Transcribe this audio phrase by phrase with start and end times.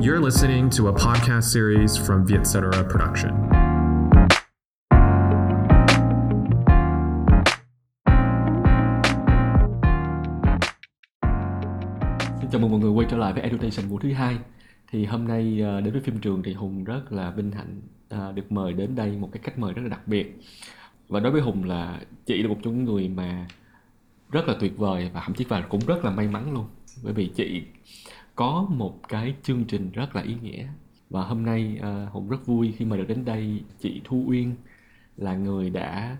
[0.00, 3.32] You're listening to a podcast series from Vietcetera Production.
[12.40, 14.38] Xin chào mừng mọi người quay trở lại với Education mùa thứ hai.
[14.90, 18.32] Thì hôm nay ờ, đến với phim trường thì Hùng rất là vinh hạnh ờ,
[18.32, 20.40] được mời đến đây một cái khách mời rất là đặc biệt.
[21.08, 23.46] Và đối với Hùng là chị là một trong những người mà
[24.30, 26.66] rất là tuyệt vời và thậm chí và cũng rất là may mắn luôn.
[27.02, 27.62] Bởi vì chị
[28.38, 30.68] có một cái chương trình rất là ý nghĩa.
[31.10, 33.62] Và hôm nay uh, Hùng rất vui khi mà được đến đây.
[33.80, 34.54] Chị Thu Uyên
[35.16, 36.16] là người đã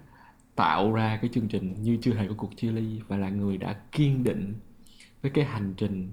[0.54, 3.58] tạo ra cái chương trình như chưa hề có cuộc chia ly và là người
[3.58, 4.54] đã kiên định
[5.22, 6.10] với cái hành trình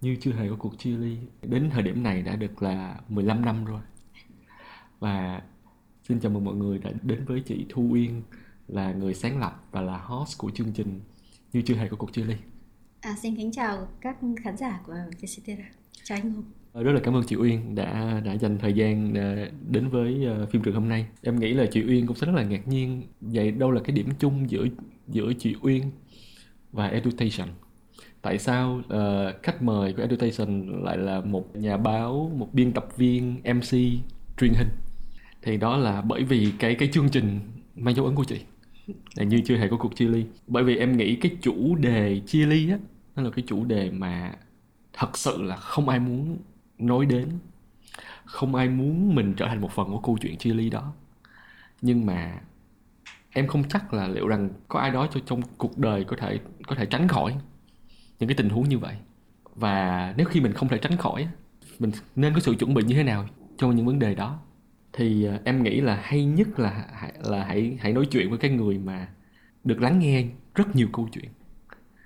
[0.00, 1.18] như chưa hề có cuộc chia ly.
[1.42, 3.80] Đến thời điểm này đã được là 15 năm rồi.
[4.98, 5.42] Và
[6.02, 8.22] xin chào mừng mọi người đã đến với chị Thu Uyên
[8.66, 11.00] là người sáng lập và là host của chương trình
[11.52, 12.36] như chưa hề có cuộc chia ly.
[13.00, 15.68] À, xin kính chào các khán giả của Vietcetera.
[16.04, 16.44] Chào anh Hùng.
[16.72, 20.24] Ờ, rất là cảm ơn chị Uyên đã đã dành thời gian ờ, đến với
[20.24, 22.68] ờ, phim trường hôm nay em nghĩ là chị Uyên cũng sẽ rất là ngạc
[22.68, 24.66] nhiên vậy đâu là cái điểm chung giữa
[25.08, 25.82] giữa chị Uyên
[26.72, 27.48] và Education
[28.22, 32.96] tại sao uh, khách mời của Education lại là một nhà báo một biên tập
[32.96, 33.76] viên MC
[34.38, 34.68] truyền hình
[35.42, 37.40] thì đó là bởi vì cái cái chương trình
[37.76, 38.40] mang dấu ấn của chị
[39.14, 40.24] là như chưa hề có cuộc chia ly.
[40.46, 42.78] Bởi vì em nghĩ cái chủ đề chia ly á,
[43.16, 44.32] nó là cái chủ đề mà
[44.92, 46.38] thật sự là không ai muốn
[46.78, 47.28] nói đến.
[48.24, 50.92] Không ai muốn mình trở thành một phần của câu chuyện chia ly đó.
[51.82, 52.40] Nhưng mà
[53.30, 56.38] em không chắc là liệu rằng có ai đó cho trong cuộc đời có thể
[56.66, 57.36] có thể tránh khỏi
[58.18, 58.94] những cái tình huống như vậy.
[59.54, 61.28] Và nếu khi mình không thể tránh khỏi
[61.78, 64.40] mình nên có sự chuẩn bị như thế nào cho những vấn đề đó?
[64.92, 66.84] Thì ờ, em nghĩ là hay nhất là
[67.24, 69.08] là hãy hãy nói chuyện với cái người mà
[69.64, 71.24] được lắng nghe rất nhiều câu chuyện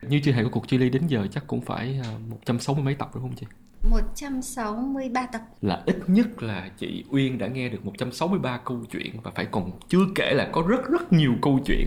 [0.08, 2.94] như chưa hề có cuộc chia ly đến giờ chắc cũng phải ờ, 160 mấy
[2.94, 3.46] tập đúng không chị
[3.90, 5.40] 163 tập.
[5.62, 9.70] là ít nhất là chị Uyên đã nghe được 163 câu chuyện và phải còn
[9.88, 11.86] chưa kể là có rất rất nhiều câu chuyện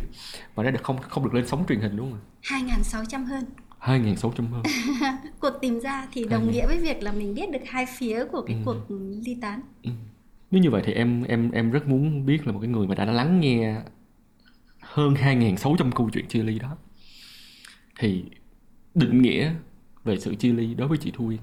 [0.55, 2.23] mà nó được không không được lên sóng truyền hình đúng không ạ?
[2.41, 3.43] 2.600 hơn.
[3.79, 4.63] 2.600 hơn.
[5.39, 8.25] Cuộc tìm ra thì đồng Hai nghĩa với việc là mình biết được hai phía
[8.31, 8.61] của cái Ừ.
[8.65, 9.61] cuộc ly tán.
[9.83, 9.89] Ừ.
[10.55, 12.95] Nếu như vậy thì em em em rất muốn biết là một cái người mà
[12.95, 13.75] đã lắng nghe
[14.79, 16.77] hơn 2.600 câu chuyện chia ly đó
[17.99, 18.23] thì
[18.93, 19.53] định nghĩa
[20.03, 21.39] về sự chia ly đối với chị Thu Yên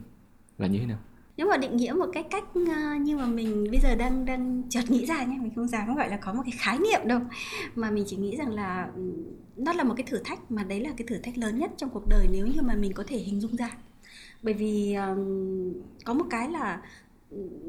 [0.59, 0.99] là như thế nào?
[1.37, 4.63] Nếu mà định nghĩa một cái cách ờ, như mà mình bây giờ đang đang
[4.69, 7.21] chợt nghĩ ra nhé, mình không dám gọi là có một cái khái niệm đâu,
[7.75, 9.03] mà mình chỉ nghĩ rằng là ừ,
[9.57, 11.91] nó là một cái thử thách mà đấy là cái thử thách lớn nhất trong
[11.91, 13.77] cuộc đời nếu như mà mình có thể hình dung ra.
[14.43, 14.97] Bởi vì
[16.05, 16.81] có một cái là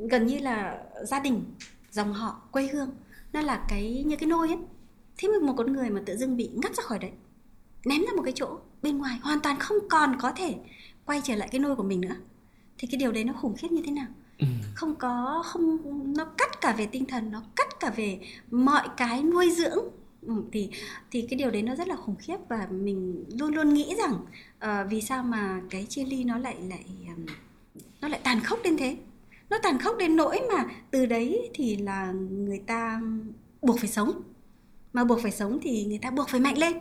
[0.10, 1.44] gần như là gia đình,
[1.92, 2.90] dòng họ, quê hương.
[3.34, 4.58] Nó là cái như cái nôi ấy.
[5.18, 7.12] Thế mà một con người mà tự dưng bị ngắt ra khỏi đấy,
[7.86, 10.56] ném ra một cái chỗ bên ngoài hoàn toàn không còn có thể
[11.06, 12.16] quay trở lại cái nôi của mình nữa.
[12.78, 14.08] Thì cái điều đấy nó khủng khiếp như thế nào?
[14.38, 14.48] Ừ.
[14.76, 15.78] không có không
[16.18, 18.20] nó cắt cả về tinh thần nó cắt cả về
[18.52, 19.86] mọi cái nuôi dưỡng.
[20.22, 20.70] Ừ, thì
[21.12, 24.14] thì cái điều đấy nó rất là khủng khiếp và mình luôn luôn nghĩ rằng
[24.60, 27.26] ờ, vì sao mà cái chia ly nó lại lại ừm,
[28.02, 28.98] nó lại tàn khốc đến thế
[29.54, 33.02] nó tàn khốc đến nỗi mà từ đấy thì là người ta
[33.62, 34.22] buộc phải sống.
[34.94, 36.74] Mà buộc phải sống thì người ta buộc phải mạnh lên.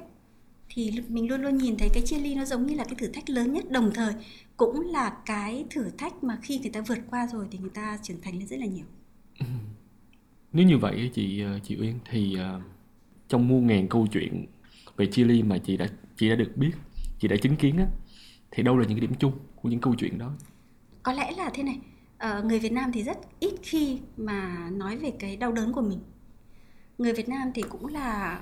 [0.69, 3.09] Thì mình luôn luôn nhìn thấy cái chia ly nó giống như là cái thử
[3.09, 3.71] thách lớn nhất.
[3.71, 4.15] Đồng thời
[4.57, 7.99] cũng là cái thử thách mà khi người ta vượt qua rồi thì người ta
[8.03, 8.85] trưởng thành lên rất là nhiều.
[10.53, 12.61] Nếu như vậy chị ờ, chị Uyên thì ờ,
[13.29, 14.47] trong muôn ngàn câu chuyện
[14.97, 16.73] về chia ly mà chị đã chị đã được biết,
[17.19, 17.87] chị đã chứng kiến á
[18.51, 20.33] thì đâu là những cái điểm chung của những câu chuyện đó?
[21.03, 21.79] có lẽ là thế này
[22.23, 25.81] Ờ, người Việt Nam thì rất ít khi mà nói về cái đau đớn của
[25.81, 25.99] mình.
[26.99, 28.41] Người Việt Nam thì cũng là,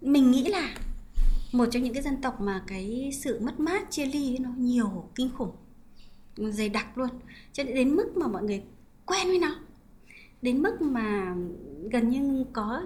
[0.00, 0.74] mình nghĩ là
[1.52, 5.08] một trong những cái dân tộc mà cái sự mất mát, chia ly nó nhiều
[5.14, 5.50] kinh khủng,
[6.36, 7.08] dày đặc luôn.
[7.52, 8.62] Cho nên đến mức mà mọi người
[9.06, 9.54] quen với nó,
[10.42, 11.34] đến mức mà
[11.90, 12.82] gần như có,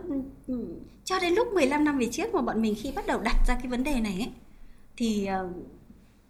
[1.04, 3.54] cho đến lúc 15 năm về trước mà bọn mình khi bắt đầu đặt ra
[3.54, 4.30] cái vấn đề này ấy,
[4.96, 5.52] thì ờ,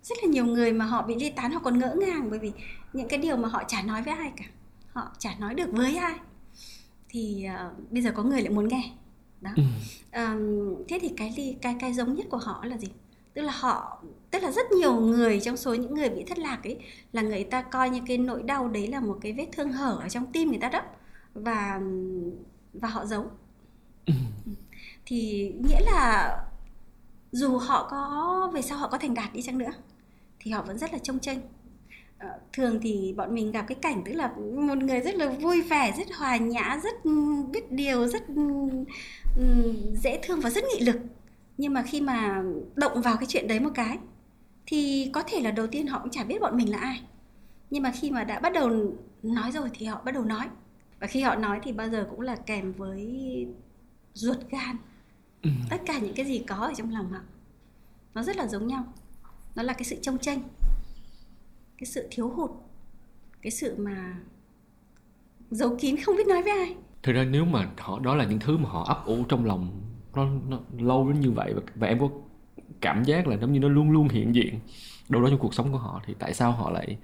[0.02, 2.52] rất là nhiều người mà họ bị ly tán, họ còn ngỡ ngàng bởi vì
[2.92, 4.44] những cái điều mà họ chả nói với ai cả.
[4.92, 6.14] Họ chả nói được với ai.
[7.08, 8.92] Thì ờ, bây giờ có người lại muốn nghe.
[9.40, 9.50] Đó.
[9.56, 9.62] Ừ.
[10.10, 12.88] Ờm, thế thì cái ly cái cái giống nhất của họ là gì?
[13.34, 16.60] Tức là họ tức là rất nhiều người trong số những người bị thất lạc
[16.64, 16.78] ấy
[17.12, 19.98] là người ta coi như cái nỗi đau đấy là một cái vết thương hở
[20.02, 20.82] ở trong tim người ta đó.
[21.34, 21.80] Và
[22.72, 23.30] và họ giấu.
[24.06, 24.14] Ừ.
[25.06, 26.36] thì nghĩa là
[27.32, 29.72] dù họ có về sau họ có thành đạt đi chăng nữa
[30.38, 31.32] thì họ vẫn rất là trông Ờ,
[32.52, 34.32] thường thì bọn mình gặp cái cảnh tức là
[34.66, 38.84] một người rất là vui vẻ rất hòa nhã rất ừm, biết điều rất ừm,
[39.36, 41.00] ừm, dễ thương và rất nghị lực.
[41.58, 42.42] Nhưng mà khi mà
[42.74, 43.98] động vào cái chuyện đấy một cái
[44.66, 47.02] thì có thể là đầu tiên họ cũng chả biết bọn mình là ai.
[47.70, 50.46] Nhưng mà khi mà đã bắt đầu nói rồi thì họ bắt đầu nói.
[51.00, 53.46] Và khi họ nói thì bao giờ cũng là kèm với
[54.14, 54.76] ruột gan.
[55.42, 55.50] Ừ.
[55.70, 57.20] tất cả những cái gì có ở trong lòng họ
[58.14, 58.84] nó rất là giống nhau.
[59.54, 60.40] Nó là cái sự trông tranh
[61.82, 62.50] cái sự thiếu hụt
[63.42, 64.16] cái sự mà
[65.50, 66.76] giấu kín không biết nói với ai.
[67.02, 69.80] Thực ra nếu mà họ đó là những thứ mà họ ấp ủ trong lòng
[70.14, 72.08] nó, nó lâu đến như vậy và, và em có
[72.80, 74.60] cảm giác là giống như nó luôn luôn hiện diện
[75.08, 76.98] đâu đó trong cuộc sống của họ thì tại sao họ lại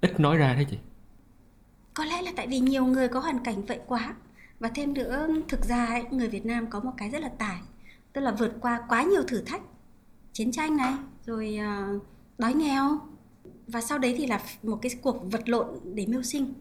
[0.00, 0.78] ít nói ra thế chị?
[1.94, 4.14] Có lẽ là tại vì nhiều người có hoàn cảnh vậy quá.
[4.60, 7.60] Và thêm nữa thực ra ấy, người Việt Nam có một cái rất là tài
[8.12, 9.62] tức là vượt qua quá nhiều thử thách.
[10.32, 10.94] Chiến tranh này
[11.26, 11.88] rồi à,
[12.38, 12.98] đói nghèo
[13.72, 16.54] và sau đấy thì là một cái cuộc vật lộn để mưu sinh.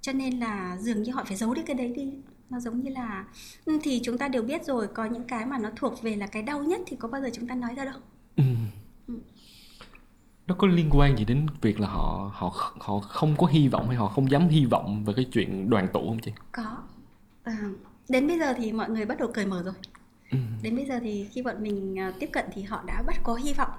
[0.00, 2.12] Cho nên là dường như họ phải giấu đi cái đấy đi.
[2.50, 3.24] Nó giống như là
[3.64, 6.26] ừ, thì chúng ta đều biết rồi có những cái mà nó thuộc về là
[6.26, 8.00] cái đau nhất thì có bao giờ chúng ta nói ra đâu.
[8.36, 8.44] Ừ.
[10.46, 13.88] nó có liên quan gì đến việc là họ họ họ không có hy vọng
[13.88, 16.32] hay họ không dám hy vọng về cái chuyện đoàn tụ không chị?
[16.52, 16.76] Có.
[17.42, 17.58] À,
[18.08, 19.74] đến bây giờ thì mọi người bắt đầu cởi mở rồi.
[20.30, 20.38] Ừ.
[20.62, 23.34] đến bây giờ thì khi bọn mình à, tiếp cận thì họ đã bắt có
[23.34, 23.70] hy vọng.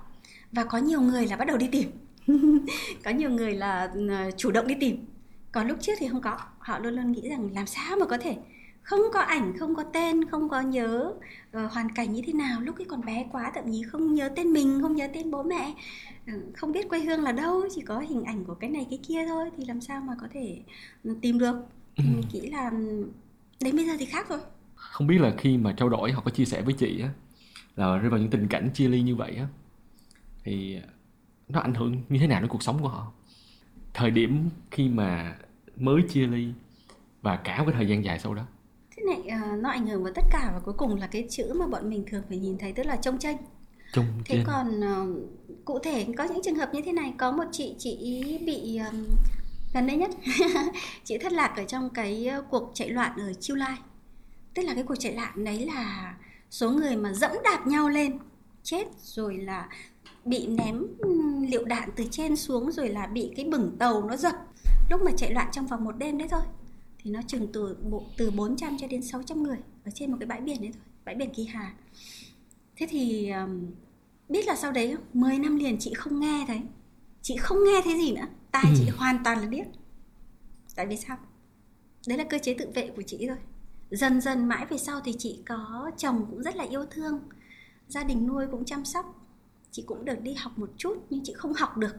[0.52, 1.90] Và có nhiều người là bắt đầu đi tìm
[3.04, 5.06] có nhiều người là à, chủ động đi tìm.
[5.52, 6.38] Còn lúc trước thì không có.
[6.60, 8.38] Họ luôn luôn nghĩ rằng làm sao mà có thể
[8.82, 11.14] không có ảnh không có tên không có nhớ
[11.58, 12.62] uh, hoàn cảnh như thế nào.
[12.62, 15.44] Lúc ấy còn bé quá thậm chí không nhớ tên mình không nhớ tên bố
[15.44, 15.74] mẹ.
[16.28, 19.00] Ừ, không biết quê hương là đâu chỉ có hình ảnh của cái này cái
[19.08, 19.50] kia thôi.
[19.58, 20.60] Thì làm sao mà có thể
[21.04, 21.56] ừ, tìm được?
[21.96, 23.08] Thì mình nghĩ là ừ,
[23.62, 24.40] đến bây giờ thì khác rồi
[24.96, 27.10] không biết là khi mà trao đổi họ có chia sẻ với chị á
[27.76, 29.48] là rơi vào những tình cảnh chia ly như vậy á
[30.44, 30.80] thì
[31.50, 33.12] nó ảnh hưởng như thế nào đến cuộc sống của họ.
[33.94, 35.36] Thời điểm khi mà
[35.76, 36.48] mới chia ly
[37.22, 38.44] và cả cái thời gian dài sau đó.
[38.98, 41.54] Thế này uh, nó ảnh hưởng vào tất cả và cuối cùng là cái chữ
[41.56, 43.38] mà bọn mình thường phải nhìn thấy tức là trông tranh
[43.94, 47.32] trong thế trên còn uh, cụ thể có những trường hợp như thế này có
[47.32, 49.06] một chị chị ý bị um,
[49.74, 50.12] gần đây nhất?
[51.04, 53.78] Chị thất lạc ở trong cái uh, cuộc chạy loạn ở Chiêu Lai.
[54.54, 56.16] Tức là cái cuộc chạy loạn đấy là
[56.50, 58.18] số người mà dẫm đạp nhau lên
[58.64, 59.70] chết rồi là
[60.26, 60.84] bị ném
[61.50, 64.36] liệu đạn từ trên xuống rồi là bị cái bửng tàu nó dập
[64.90, 66.42] lúc mà chạy loạn trong vòng một đêm đấy thôi.
[66.98, 70.28] Thì nó chừng từ bộ từ 400 cho đến 600 người ở trên một cái
[70.28, 71.74] bãi biển đấy thôi bãi biển Kỳ Hà.
[72.76, 73.66] Thế thì um,
[74.30, 76.62] biết là sau đấy 10 năm liền chị không nghe thấy.
[77.22, 78.26] Chị không nghe thấy gì nữa.
[78.52, 78.76] Tai Ừ.
[78.78, 79.66] chị hoàn toàn là điếc.
[80.76, 81.18] Tại vì sao?
[82.08, 83.38] Đấy là cơ chế tự vệ của chị thôi.
[83.92, 87.20] Dần dần mãi về sau thì chị có chồng cũng rất là yêu thương.
[87.88, 89.25] Gia đình nuôi cũng chăm sóc
[89.76, 91.96] chị cũng được đi học một chút nhưng chị không học được.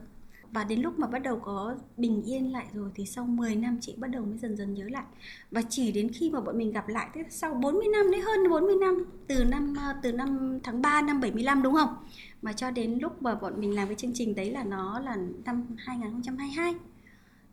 [0.52, 3.78] Và đến lúc mà bắt đầu có bình yên lại rồi thì sau 10 năm
[3.80, 5.04] chị bắt đầu mới dần dần nhớ lại.
[5.50, 8.50] Và chỉ đến khi mà bọn mình gặp lại tức sau 40 năm đấy hơn
[8.50, 11.96] 40 năm từ năm ờ, từ năm tháng 3 năm 75 đúng không?
[12.42, 15.16] Mà cho đến lúc mà bọn mình làm cái chương trình đấy là nó là
[15.44, 16.74] năm 2022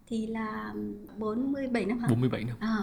[0.08, 0.74] thì là
[1.18, 2.08] 47 năm hả?
[2.08, 2.56] 47 năm.
[2.60, 2.78] À,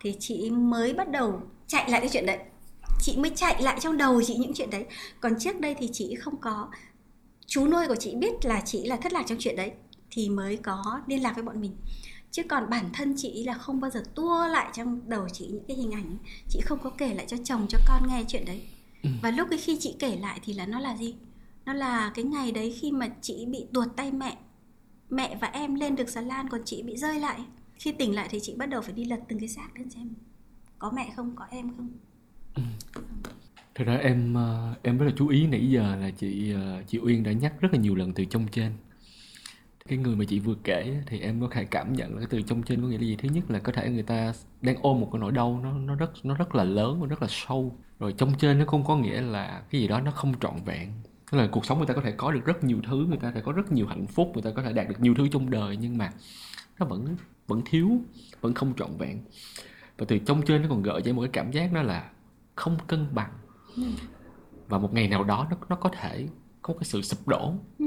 [0.00, 2.38] thì chị mới bắt đầu chạy lại cái chuyện đấy
[3.02, 4.86] chị mới chạy lại trong đầu chị những chuyện đấy.
[5.20, 6.68] Còn trước đây thì chị không có.
[7.46, 9.72] Chú nuôi của chị biết là chị là thất lạc trong chuyện đấy
[10.10, 11.76] thì mới có liên lạc với bọn mình.
[12.30, 15.64] Chứ còn bản thân chị là không bao giờ tua lại trong đầu chị những
[15.68, 16.32] cái hình ảnh ấy.
[16.48, 18.62] chị không có kể lại cho chồng cho con nghe chuyện đấy.
[19.02, 19.10] Ừ.
[19.22, 21.14] và lúc cái khi chị kể lại thì là nó là gì?
[21.64, 24.38] Nó là cái ngày đấy khi mà chị bị tuột tay mẹ.
[25.10, 27.40] Mẹ và em lên được xà lan còn chị bị rơi lại.
[27.74, 30.14] Khi tỉnh lại thì chị bắt đầu phải đi lật từng cái xác lên xem
[30.82, 31.88] có mẹ không có em không
[33.74, 36.98] Thật ra em ờ, em rất là chú ý nãy giờ là chị ờ, chị
[36.98, 38.72] Uyên đã nhắc rất là nhiều lần từ trong trên.
[39.88, 42.42] Cái người mà chị vừa kể thì em có thể cảm nhận là cái từ
[42.42, 43.16] trong trên có nghĩa là gì?
[43.16, 44.32] Thứ nhất là có thể người ta
[44.62, 47.22] đang ôm một cái nỗi đau nó nó rất nó rất là lớn và rất
[47.22, 47.76] là sâu.
[47.98, 50.92] Rồi trong trên nó không có nghĩa là cái gì đó nó không trọn vẹn.
[51.30, 53.28] Tức là cuộc sống người ta có thể có được rất nhiều thứ, người ta
[53.28, 55.28] có thể có rất nhiều hạnh phúc, người ta có thể đạt được nhiều thứ
[55.28, 56.12] trong đời nhưng mà
[56.78, 57.16] nó vẫn
[57.46, 57.90] vẫn thiếu,
[58.40, 59.18] vẫn không trọn vẹn.
[59.98, 62.10] Và từ trong trên nó còn gợi cho em một cái cảm giác đó là
[62.62, 63.30] không cân bằng.
[64.68, 66.26] Và một ngày nào đó nó nó có thể
[66.62, 67.54] có cái sự sụp đổ.
[67.78, 67.86] Ừ.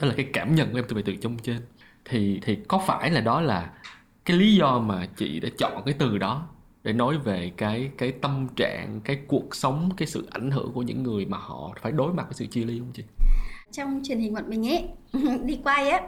[0.00, 1.60] đó là cái cảm nhận của em từ từ trong trên.
[2.04, 3.72] Thì thì có phải là đó là
[4.24, 6.48] cái lý do mà chị đã chọn cái từ đó
[6.84, 10.82] để nói về cái cái tâm trạng cái cuộc sống cái sự ảnh hưởng của
[10.82, 13.02] những người mà họ phải đối mặt với sự chia ly không chị?
[13.72, 14.88] Trong truyền hình bọn mình ấy
[15.44, 16.00] đi quay á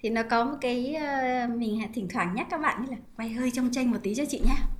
[0.00, 3.50] thì nó có một cái ờ, mình thỉnh thoảng nhắc các bạn là quay hơi
[3.50, 4.75] trong tranh một tí cho chị nha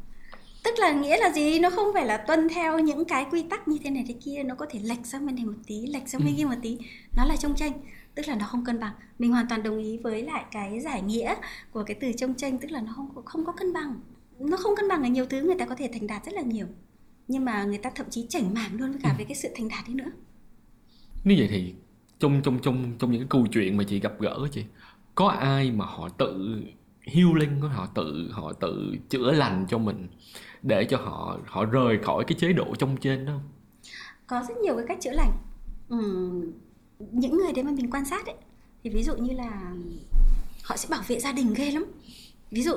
[0.66, 1.58] tức là nghĩa là gì?
[1.58, 4.42] Nó không phải là tuân theo những cái quy tắc như thế này thế kia
[4.42, 6.36] nó có thể lệch sang bên này một tí lệch sang bên Ừ.
[6.38, 6.78] kia một tí.
[7.16, 7.72] Nó là trong tranh
[8.14, 8.92] tức là nó không cân bằng.
[9.18, 11.34] Mình hoàn toàn đồng ý với lại cái giải nghĩa
[11.72, 13.94] của cái từ trong tranh tức là nó không không có cân bằng.
[14.38, 16.42] Nó không cân bằng ở nhiều thứ người ta có thể thành đạt rất là
[16.42, 16.66] nhiều.
[17.28, 19.14] Nhưng mà người ta thậm chí chảnh mảng luôn với cả Ừ.
[19.16, 20.10] với cái sự thành đạt ấy nữa.
[21.24, 21.74] Nếu vậy thì
[22.18, 24.64] trong trong trong trong những cái câu chuyện mà chị gặp gỡ chị
[25.14, 26.60] có ai mà họ tự
[27.06, 30.08] healing họ tự họ tự chữa lành cho mình
[30.62, 33.42] để cho họ họ rời khỏi cái chế độ trong trên đó không?
[34.26, 35.32] có rất nhiều cái cách chữa lành.
[35.88, 35.98] Ừ,
[36.98, 38.34] những người đấy mà mình quan sát ấy
[38.84, 39.72] thì ví dụ như là
[40.62, 41.84] họ sẽ bảo vệ gia đình ghê lắm.
[42.50, 42.72] Ví dụ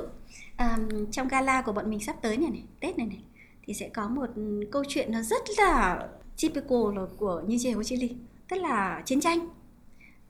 [0.58, 3.22] um, trong gala của bọn mình sắp tới này này tết này này
[3.62, 4.26] thì sẽ có một
[4.72, 6.08] câu chuyện nó rất là
[6.42, 8.08] typical là của như Hồ của Chile
[8.48, 9.48] tức là chiến tranh.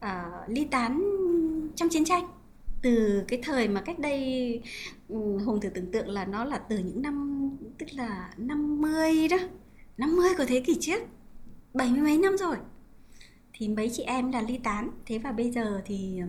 [0.05, 1.03] Uh, ly tán
[1.77, 2.29] trong chiến tranh
[2.83, 4.63] từ cái thời mà cách đây
[5.09, 9.37] ừ, hùng thử tưởng tượng là nó là từ những năm, tức là 50 đó
[9.97, 11.03] 50 của thế kỷ trước,
[11.75, 12.57] bảy mươi mấy năm rồi.
[13.53, 14.91] Thì mấy chị em là ly tán.
[15.07, 16.21] Thế và bây giờ thì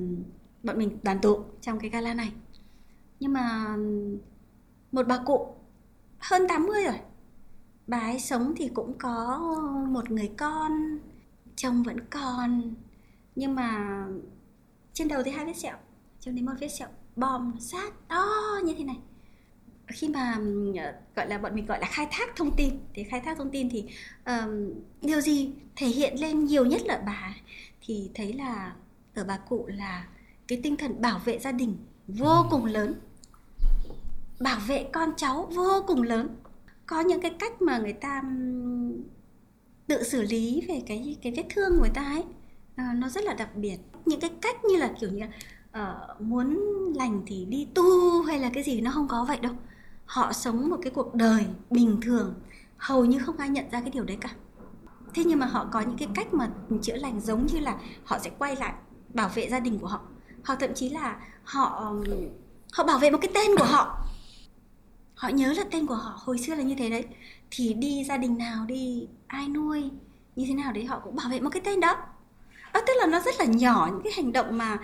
[0.63, 2.31] bọn mình đoàn tụ trong cái gala này.
[3.19, 3.75] Nhưng mà
[4.91, 5.47] một bà cụ
[6.19, 6.99] hơn 80 rồi.
[7.87, 9.39] Bà ấy sống thì cũng có
[9.89, 10.99] một người con,
[11.55, 12.73] chồng vẫn còn.
[13.35, 13.85] Nhưng mà
[14.93, 15.77] trên đầu thì hai vết sẹo
[16.21, 18.25] trong đấy một vết sẹo bom sát to
[18.63, 18.97] như thế này.
[19.87, 20.73] Khi mà ừm,
[21.15, 23.69] gọi là bọn mình gọi là khai thác thông tin thì khai thác thông tin
[23.69, 23.85] thì
[24.23, 27.35] ờm, điều gì thể hiện lên nhiều nhất là bà
[27.81, 28.75] thì thấy là
[29.15, 30.07] ở bà cụ là
[30.47, 32.93] cái tinh thần bảo vệ gia đình vô cùng lớn.
[34.39, 36.35] Bảo vệ con cháu vô cùng lớn.
[36.85, 38.23] Có những cái cách mà người ta
[39.87, 42.23] tự xử lý về cái cái vết thương của người ta ấy.
[42.77, 43.77] Ờ, nó rất là đặc biệt.
[44.05, 45.29] Những cái cách như là kiểu như là
[45.79, 46.59] uh, muốn
[46.95, 49.53] lành thì đi tu hay là cái gì nó không có vậy đâu.
[50.05, 52.33] Họ sống một cái cuộc đời bình thường
[52.77, 54.29] hầu như không ai nhận ra cái điều đấy cả.
[55.13, 56.49] Thế nhưng mà họ có những cái cách mà
[56.81, 58.73] chữa lành giống như là họ sẽ quay lại
[59.13, 60.01] bảo vệ gia đình của họ.
[60.43, 61.93] Họ thậm chí là họ
[62.73, 63.97] họ bảo vệ một cái tên của họ.
[65.15, 67.05] Họ nhớ là tên của họ hồi xưa là như thế đấy.
[67.51, 69.89] Thì đi gia đình nào đi ai nuôi
[70.35, 71.95] như thế nào đấy họ cũng bảo vệ một cái tên đó.
[72.71, 74.79] À, tức là nó rất là nhỏ những cái hành động mà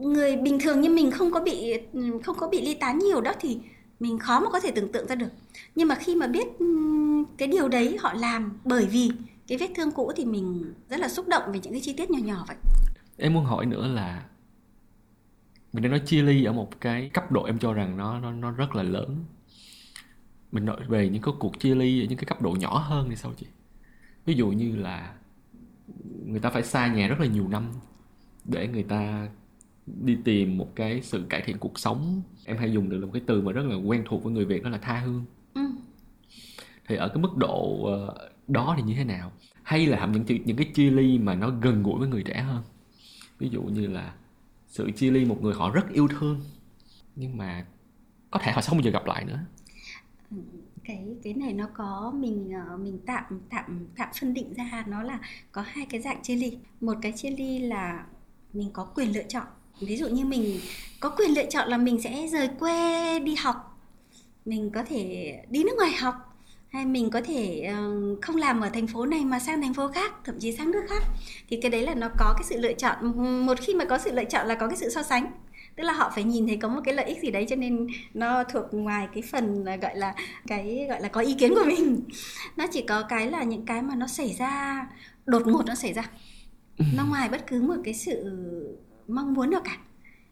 [0.00, 1.72] người bình thường như mình không có bị
[2.24, 3.58] không có bị ly tán nhiều đó thì
[4.00, 5.30] mình khó mà có thể tưởng tượng ra được.
[5.74, 6.46] Nhưng mà khi mà biết
[7.38, 9.10] cái điều đấy họ làm bởi vì
[9.46, 12.10] cái vết thương cũ thì mình rất là xúc động về những cái chi tiết
[12.10, 12.56] nhỏ nhỏ vậy.
[13.16, 14.24] Em muốn hỏi nữa là
[15.72, 18.32] mình đang nói chia ly ở một cái cấp độ em cho rằng nó nó
[18.32, 19.24] nó rất là lớn.
[20.52, 23.06] Mình nói về những cái cuộc chia ly ở những cái cấp độ nhỏ hơn
[23.10, 23.46] thì sao chị?
[24.26, 25.14] Ví dụ như là
[26.26, 27.72] người ta phải xa nhà rất là nhiều năm
[28.44, 29.28] để người ta
[29.86, 32.22] đi tìm một cái sự cải thiện cuộc sống.
[32.44, 34.44] Em hay dùng được là một cái từ mà rất là quen thuộc với người
[34.44, 35.24] việt đó là tha hương.
[35.54, 35.62] Ừ.
[36.88, 39.32] thì ở cái mức độ ờ, đó thì như thế nào?
[39.62, 42.62] Hay là những những cái chia ly mà nó gần gũi với người trẻ hơn?
[43.38, 44.14] Ví dụ như là
[44.68, 46.40] sự chia ly một người họ rất yêu thương
[47.16, 47.66] nhưng mà
[48.30, 49.38] có thể họ sẽ không bao giờ gặp lại nữa.
[50.84, 55.02] Cái cái này nó có mình ờ, mình tạm tạm tạm phân định ra nó
[55.02, 55.18] là
[55.52, 56.58] có hai cái dạng chia ly.
[56.80, 58.06] Một cái chia ly là
[58.54, 59.46] mình có quyền lựa chọn.
[59.80, 60.60] Ví dụ như mình
[61.00, 63.56] có quyền lựa chọn là mình sẽ rời quê đi học,
[64.44, 66.14] mình có thể đi nước ngoài học,
[66.68, 67.92] hay mình có thể ờ,
[68.22, 70.82] không làm ở thành phố này mà sang thành phố khác, thậm chí sang nước
[70.88, 71.02] khác.
[71.48, 72.96] Thì cái đấy là nó có cái sự lựa chọn.
[73.46, 75.32] Một khi mà có sự lựa chọn là có cái sự so sánh.
[75.76, 77.86] Tức là họ phải nhìn thấy có một cái lợi ích gì đấy cho nên
[78.14, 80.14] nó thuộc ngoài cái phần gọi là
[80.46, 82.00] cái, gọi là có ý kiến của mình.
[82.56, 84.86] Nó chỉ có cái là những cái mà nó xảy ra,
[85.26, 86.10] đột ngột nó xảy ra
[86.96, 88.24] nó ngoài bất cứ một cái sự
[89.08, 89.76] mong muốn nào cả.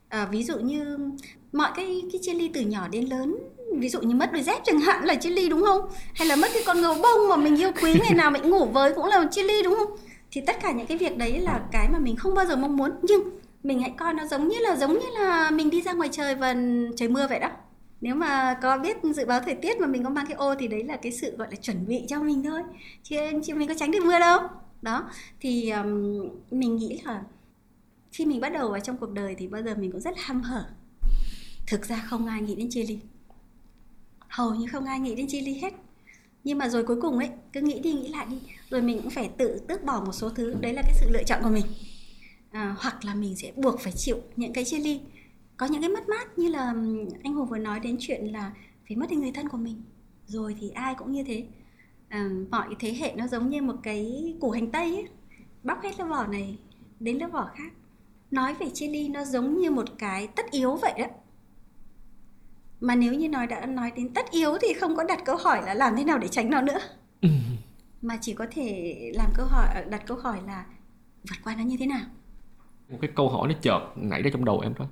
[0.09, 0.99] À, ví dụ như
[1.53, 3.37] mọi cái cái chia ly từ nhỏ đến lớn
[3.79, 5.81] ví dụ như mất đôi dép chẳng hạn là chia ly đúng không?
[6.15, 8.65] Hay là mất cái con gấu bông mà mình yêu quý ngày nào mình ngủ
[8.65, 9.97] với cũng là một chia ly đúng không?
[10.31, 12.77] Thì tất cả những cái việc đấy là cái mà mình không bao giờ mong
[12.77, 12.91] muốn.
[13.03, 13.21] Nhưng
[13.63, 16.35] mình hãy coi nó giống như là giống như là mình đi ra ngoài trời
[16.35, 16.55] và
[16.97, 17.49] trời mưa vậy đó.
[18.01, 20.69] Nếu mà có biết dự báo thời tiết mà mình có mang cái ô thì
[20.69, 22.63] đấy là cái sự gọi là chuẩn bị cho mình thôi.
[23.03, 24.41] Chứ, chứ mình có tránh được mưa đâu
[24.83, 25.11] đó
[25.41, 27.25] thì um, mình nghĩ là
[28.12, 30.43] khi mình bắt đầu vào trong cuộc đời thì bao giờ mình cũng rất hăm
[30.43, 30.71] hở.
[31.67, 32.99] Thực ra không ai nghĩ đến chia ly
[34.33, 35.75] hầu như không ai nghĩ đến chia ly hết.
[36.45, 38.37] Nhưng mà rồi cuối cùng ấy cứ nghĩ đi nghĩ lại đi
[38.71, 40.55] rồi mình cũng phải tự tước bỏ một số thứ.
[40.61, 41.65] Đấy là cái sự lựa chọn của mình.
[42.51, 45.01] À, hoặc là mình sẽ buộc phải chịu những cái chia ly
[45.57, 46.75] có những cái mất mát như là
[47.23, 48.53] anh Hùng vừa nói đến chuyện là
[48.89, 49.83] phải mất đi người thân của mình.
[50.27, 51.45] Rồi thì ai cũng như thế
[52.12, 55.09] à, mọi thế hệ nó giống như một cái củ hành tây ấy.
[55.62, 56.59] Bóc hết lớp vỏ này
[57.00, 57.73] đến lớp vỏ khác.
[58.31, 61.07] Nói về chia ly nó giống như một cái tất yếu vậy đó.
[62.81, 65.62] Mà nếu như nói đã nói đến tất yếu thì không có đặt câu hỏi
[65.66, 66.78] là làm thế nào để tránh nó nữa.
[68.02, 70.66] Mà chỉ có thể làm câu hỏi đặt câu hỏi là
[71.31, 72.07] vượt qua nó như thế nào.
[72.88, 74.87] Một cái câu hỏi nó chợt nảy ra trong đầu em thôi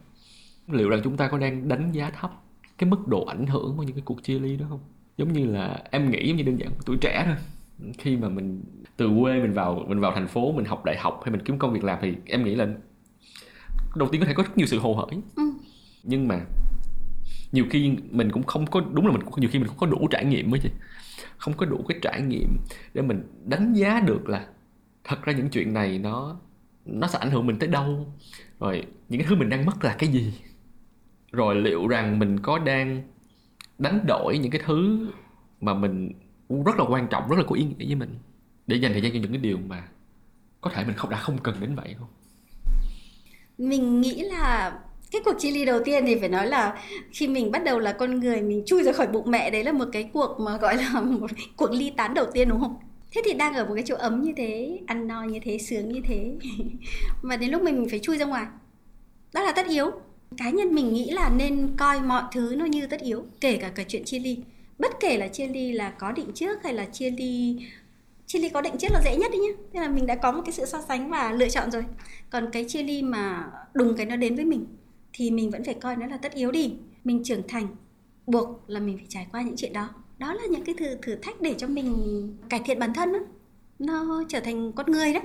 [0.67, 2.31] liệu rằng chúng ta có đang đánh giá thấp
[2.79, 4.81] cái mức độ ảnh hưởng của những cái cuộc chia ly đó không
[5.21, 7.37] giống như là em nghĩ giống như đơn giản tuổi trẻ thôi.
[7.99, 8.63] Khi mà mình
[8.97, 11.59] từ quê mình vào mình vào thành phố mình học đại học hay mình kiếm
[11.59, 12.69] công việc làm thì em nghĩ là
[13.97, 15.21] đầu tiên có thể có rất nhiều sự hồ hởi.
[15.37, 15.43] Ừ.
[16.03, 16.41] nhưng mà
[17.53, 19.87] nhiều khi mình cũng không có đúng là mình cũng nhiều khi mình không có
[19.87, 20.71] đủ trải nghiệm mới chị
[21.37, 22.57] không có đủ cái trải nghiệm
[22.95, 24.47] để mình đánh giá được là
[25.05, 26.37] thật ra những chuyện này nó
[26.85, 28.15] nó sẽ ảnh hưởng mình tới đâu.
[28.61, 30.35] Rồi những cái thứ mình đang mất là cái gì.
[31.33, 33.03] Rồi liệu rằng mình có đang
[33.81, 35.09] đánh đổi những cái thứ
[35.61, 36.13] mà mình
[36.49, 38.19] rất là quan trọng, rất là có ý nghĩa với mình
[38.67, 39.89] để dành thời gian cho những cái điều mà
[40.61, 42.09] có thể mình không, đã không cần đến vậy không?
[43.59, 44.79] Mình nghĩ là
[45.13, 46.79] cái cuộc chia ly đầu tiên thì phải nói là
[47.13, 49.73] khi mình bắt đầu là con người, mình chui ra khỏi bụng mẹ, đấy là
[49.73, 52.77] một cái cuộc mà gọi là một cuộc ly tán đầu tiên, đúng không?
[53.13, 55.89] Thế thì đang ở một cái chỗ ấm như thế, ăn no như thế, sướng
[55.89, 56.39] như thế,
[57.23, 58.47] mà đến lúc mình mình phải chui ra ngoài,
[59.33, 59.91] đó là tất yếu
[60.37, 63.73] cá nhân mình nghĩ là nên coi mọi thứ nó như tất yếu, kể cả
[63.75, 64.39] cái chuyện chia ly.
[64.79, 67.57] Bất kể là chia ly là có định trước hay là chia ly
[68.27, 69.63] chia ly có định trước là dễ nhất đấy nhá.
[69.73, 71.85] Thế là mình đã có một cái sự so sánh và lựa chọn rồi.
[72.31, 74.67] Còn cái chia ly mà đùng cái nó đến với mình,
[75.13, 76.73] thì mình vẫn phải coi nó là tất yếu đi.
[77.05, 77.67] Mình trưởng thành,
[78.27, 79.89] buộc là mình phải trải qua những chuyện đó.
[80.19, 81.97] Đó là những cái thử thử thách để cho mình
[82.49, 83.19] cải thiện bản thân đó.
[83.79, 85.21] nó trở thành con người đó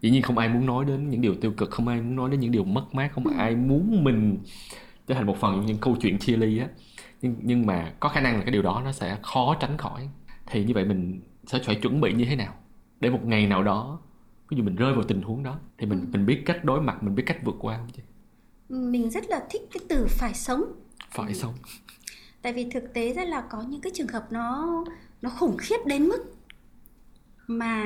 [0.00, 2.30] dĩ nhiên không ai muốn nói đến những điều tiêu cực không ai muốn nói
[2.30, 4.38] đến những điều mất mát không ai muốn mình
[5.06, 6.68] trở thành một phần những câu chuyện chia ly á.
[7.22, 10.08] Nhưng nhưng mà có khả năng là cái điều đó nó sẽ khó tránh khỏi.
[10.46, 12.54] Thì như vậy mình sẽ phải chuẩn bị như thế nào
[13.00, 14.00] để một ngày nào đó
[14.48, 17.02] ví dụ mình rơi vào tình huống đó thì mình mình biết cách đối mặt
[17.02, 18.02] mình biết cách vượt qua không chứ?
[18.68, 20.64] Mình rất là thích cái từ phải sống.
[21.10, 21.54] Phải sống.
[22.42, 24.84] Tại vì thực tế ra là có những cái trường hợp nó
[25.22, 26.34] nó khủng khiếp đến mức
[27.46, 27.84] mà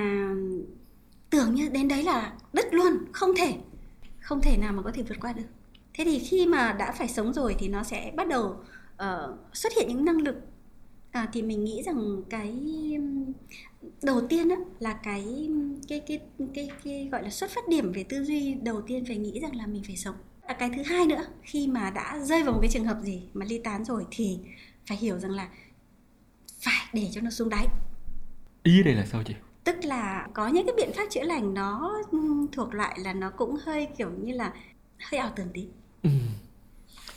[1.30, 3.54] tưởng như đến đấy là đứt luôn không thể.
[4.20, 5.46] Không thể nào mà có thể vượt qua được.
[5.94, 8.56] Thế thì khi mà đã phải sống rồi thì nó sẽ bắt đầu
[9.02, 10.36] uh, xuất hiện những năng lực.
[11.10, 12.54] À, thì mình nghĩ rằng cái
[14.02, 15.48] đầu tiên á, là cái
[15.88, 19.04] cái, cái cái cái cái gọi là xuất phát điểm về tư duy đầu tiên
[19.06, 20.14] phải nghĩ rằng là mình phải sống.
[20.42, 23.22] À, cái thứ hai nữa khi mà đã rơi vào một cái trường hợp gì
[23.34, 24.38] mà ly tán rồi thì
[24.86, 25.48] phải hiểu rằng là
[26.60, 27.66] phải để cho nó xuống đáy.
[28.62, 29.34] Ý đây là sao chị?
[29.64, 31.94] Tức là có những cái biện pháp chữa lành nó
[32.52, 34.52] thuộc loại là nó cũng hơi kiểu như là
[35.10, 35.66] hơi ảo tưởng tí
[36.02, 36.10] ừ.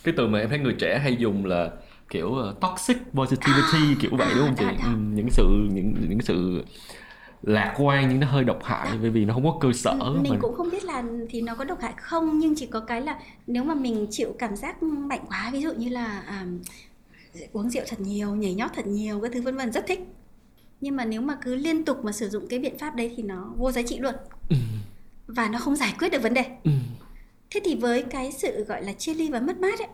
[0.04, 1.72] cái từ mà em thấy người trẻ hay dùng là
[2.10, 4.84] kiểu uh, toxic positivity à, kiểu vậy đúng không chị đó, đó.
[4.86, 6.64] Ừ, những sự những những sự
[7.42, 8.98] lạc quan nhưng nó hơi độc hại đó.
[9.02, 10.40] bởi vì nó không có cơ sở mình mà...
[10.42, 13.20] cũng không biết là thì nó có độc hại không nhưng chỉ có cái là
[13.48, 16.46] nếu mà mình chịu cảm giác mạnh quá ví dụ như là à,
[17.52, 20.00] uống rượu thật nhiều nhảy nhót thật nhiều cái thứ vân vân rất thích
[20.84, 23.24] nhưng mà nếu mà cứ liên tục mà sử dụng cái biện pháp đấy thì
[23.24, 24.14] nó vô giá trị luôn
[24.50, 24.56] ừ.
[25.28, 26.72] và nó không giải quyết được vấn đề ừ.
[27.52, 29.88] thế thì với cái sự gọi là chia ly và mất mát ấy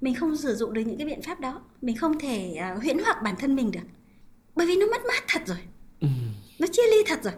[0.00, 2.96] mình không sử dụng được những cái biện pháp đó mình không thể uh, huyễn
[3.04, 3.80] hoặc bản thân mình được
[4.56, 5.58] bởi vì nó mất mát thật rồi
[6.00, 6.08] ừ.
[6.58, 7.32] nó chia ly thật rồi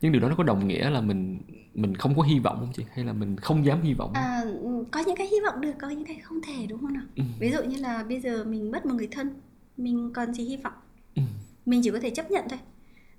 [0.00, 1.38] nhưng điều đó nó có đồng nghĩa là mình
[1.74, 4.42] mình không có hy vọng không chị hay là mình không dám hy vọng à,
[4.90, 7.22] có những cái hy vọng được có những cái không thể đúng không nào ừ.
[7.40, 9.30] ví dụ như là bây giờ mình mất một người thân
[9.76, 10.72] mình còn gì hy vọng
[11.14, 11.22] ừ
[11.66, 12.58] mình chỉ có thể chấp nhận thôi.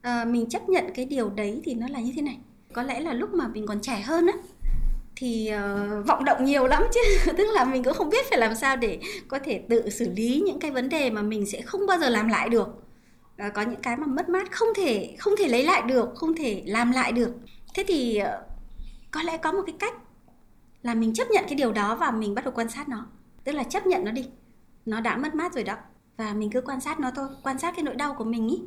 [0.01, 2.38] À, mình chấp nhận cái điều đấy thì nó là như thế này.
[2.73, 4.34] Có lẽ là lúc mà mình còn trẻ hơn á
[5.15, 7.32] thì uh, vọng động nhiều lắm chứ.
[7.38, 10.43] Tức là mình cũng không biết phải làm sao để có thể tự xử lý
[10.45, 12.67] những cái vấn đề mà mình sẽ không bao giờ làm lại được.
[13.47, 16.36] Uh, có những cái mà mất mát không thể không thể lấy lại được không
[16.36, 17.32] thể làm lại được.
[17.75, 18.27] Thế thì uh,
[19.12, 19.93] có lẽ có một cái cách
[20.84, 23.06] là mình chấp nhận cái điều đó và mình bắt đầu quan sát nó.
[23.43, 24.25] Tức là chấp nhận nó đi.
[24.86, 25.75] Nó đã mất mát rồi đó
[26.17, 28.62] và mình cứ quan sát nó thôi quan sát cái nỗi đau của mình ý.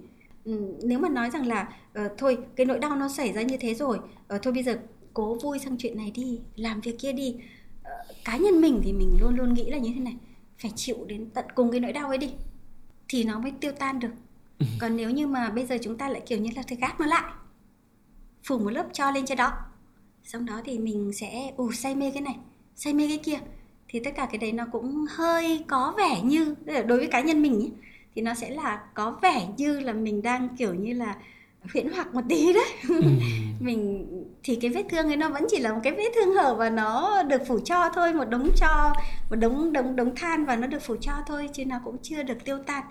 [0.45, 1.69] Ừ, nếu mà nói rằng là
[2.05, 3.99] uh, thôi cái nỗi đau nó xảy ra như thế rồi
[4.35, 4.79] uh, thôi bây giờ
[5.15, 7.37] cố vui sang chuyện này đi làm việc kia đi.
[7.81, 10.17] Uh, cá nhân mình thì mình luôn luôn nghĩ là như thế này
[10.59, 12.33] phải chịu đến tận cùng cái nỗi đau ấy đi
[13.09, 14.13] thì nó mới tiêu tan được.
[14.81, 17.07] Còn nếu như mà bây giờ chúng ta lại kiểu như là phải gác nó
[17.07, 17.33] lại
[18.45, 19.53] phủ một lớp cho lên trên đó
[20.25, 22.37] xong đó thì mình sẽ ù say mê cái này
[22.77, 23.39] say mê cái kia
[23.97, 27.43] thì tất cả cái đấy nó cũng hơi có vẻ như đối với cá nhân
[27.43, 27.71] mình ý,
[28.15, 31.17] thì nó sẽ là có vẻ như là mình đang kiểu như là
[31.73, 32.65] huyễn hoặc một tí đấy.
[32.89, 33.01] Ừ.
[33.61, 34.07] mình
[34.43, 36.71] thì cái vết thương ấy nó vẫn chỉ là một cái vết thương hở và
[36.71, 38.93] nó được phủ cho thôi một đống cho
[39.31, 42.23] một đống đống đống than và nó được phủ cho thôi chứ nó cũng chưa
[42.23, 42.85] được tiêu tan.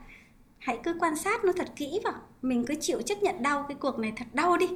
[0.58, 3.78] Hãy cứ quan sát nó thật kỹ vào mình cứ chịu chấp nhận đau cái
[3.80, 4.68] cuộc này thật đau đi.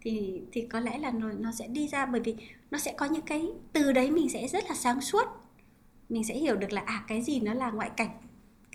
[0.00, 2.36] Thì thì có lẽ là nó, nó sẽ đi ra bởi vì
[2.70, 5.45] nó sẽ có những cái từ đấy mình sẽ rất là sáng suốt
[6.08, 8.10] mình sẽ hiểu được là à cái gì nó là ngoại cảnh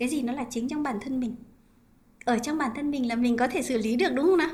[0.02, 1.36] cái gì nó là chính trong bản thân mình.
[2.24, 4.50] Ở trong bản thân mình là mình có thể xử lý được đúng không nào?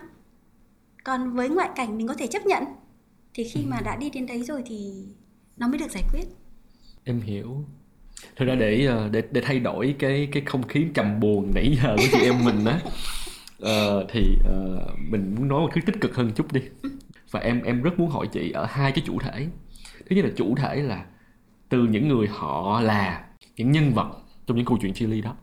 [1.05, 2.65] Còn với ngoại cảnh mình có thể chấp nhận.
[3.35, 4.93] Thì khi mà đã đi đến đấy rồi thì
[5.57, 6.25] nó mới được giải quyết.
[7.05, 7.65] Em hiểu.
[8.37, 11.77] Thực ra để ờ, để để thay đổi cái cái không khí trầm buồn nãy
[11.83, 12.81] giờ của chị em mình á
[13.63, 16.61] uh, thì uh, mình muốn nói một thứ tích cực hơn chút đi.
[17.31, 19.47] Và em em rất muốn hỏi chị ở hai cái chủ thể.
[20.11, 21.05] Thứ nhất là chủ thể là
[21.69, 23.25] từ những người họ là
[23.57, 24.11] những nhân vật
[24.47, 25.37] trong những câu chuyện chia ly đó.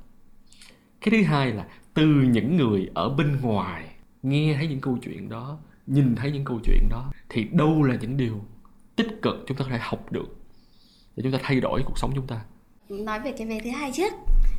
[1.02, 3.86] Cái thứ hai là từ những người ở bên ngoài
[4.24, 7.96] nghe thấy những câu chuyện đó nhìn thấy những câu chuyện đó thì đâu là
[8.02, 8.46] những điều
[8.96, 10.36] tích cực chúng ta có thể học được
[11.16, 12.42] để chúng ta thay đổi cuộc sống chúng ta?
[12.90, 14.14] Nói về cái về thứ hai trước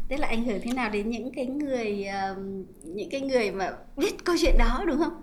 [0.09, 2.39] tức là ảnh hưởng thế nào đến những cái người uh,
[2.85, 5.23] những cái người mà biết câu chuyện đó đúng không?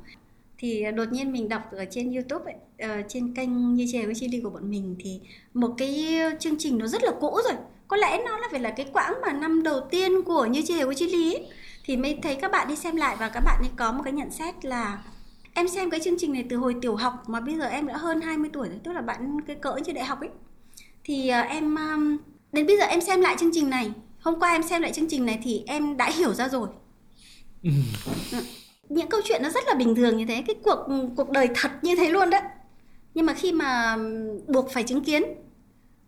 [0.58, 4.16] Thì đột nhiên mình đọc ở trên YouTube ấy, uh, trên kênh như chè với
[4.16, 5.20] chili của bọn mình thì
[5.54, 8.70] một cái chương trình nó rất là cũ rồi có lẽ nó là phải là
[8.70, 11.48] cái quãng mà năm đầu tiên của như chè với chili ấy.
[11.84, 14.14] thì mới thấy các bạn đi xem lại và các bạn ấy có một cái
[14.14, 15.04] nhận xét là
[15.54, 17.98] em xem cái chương trình này từ hồi tiểu học mà bây giờ em đã
[17.98, 20.30] hơn 20 tuổi rồi tức là bạn cái cỡ như đại học ấy
[21.04, 22.18] thì uh, em um,
[22.52, 25.08] đến bây giờ em xem lại chương trình này hôm qua em xem lại chương
[25.10, 26.70] trình này thì em đã hiểu ra rồi
[27.64, 27.70] ừ
[28.90, 31.72] những câu chuyện nó rất là bình thường như thế cái cuộc cuộc đời thật
[31.82, 32.42] như thế luôn đấy.
[33.14, 33.98] Nhưng mà khi mà
[34.48, 35.24] buộc phải chứng kiến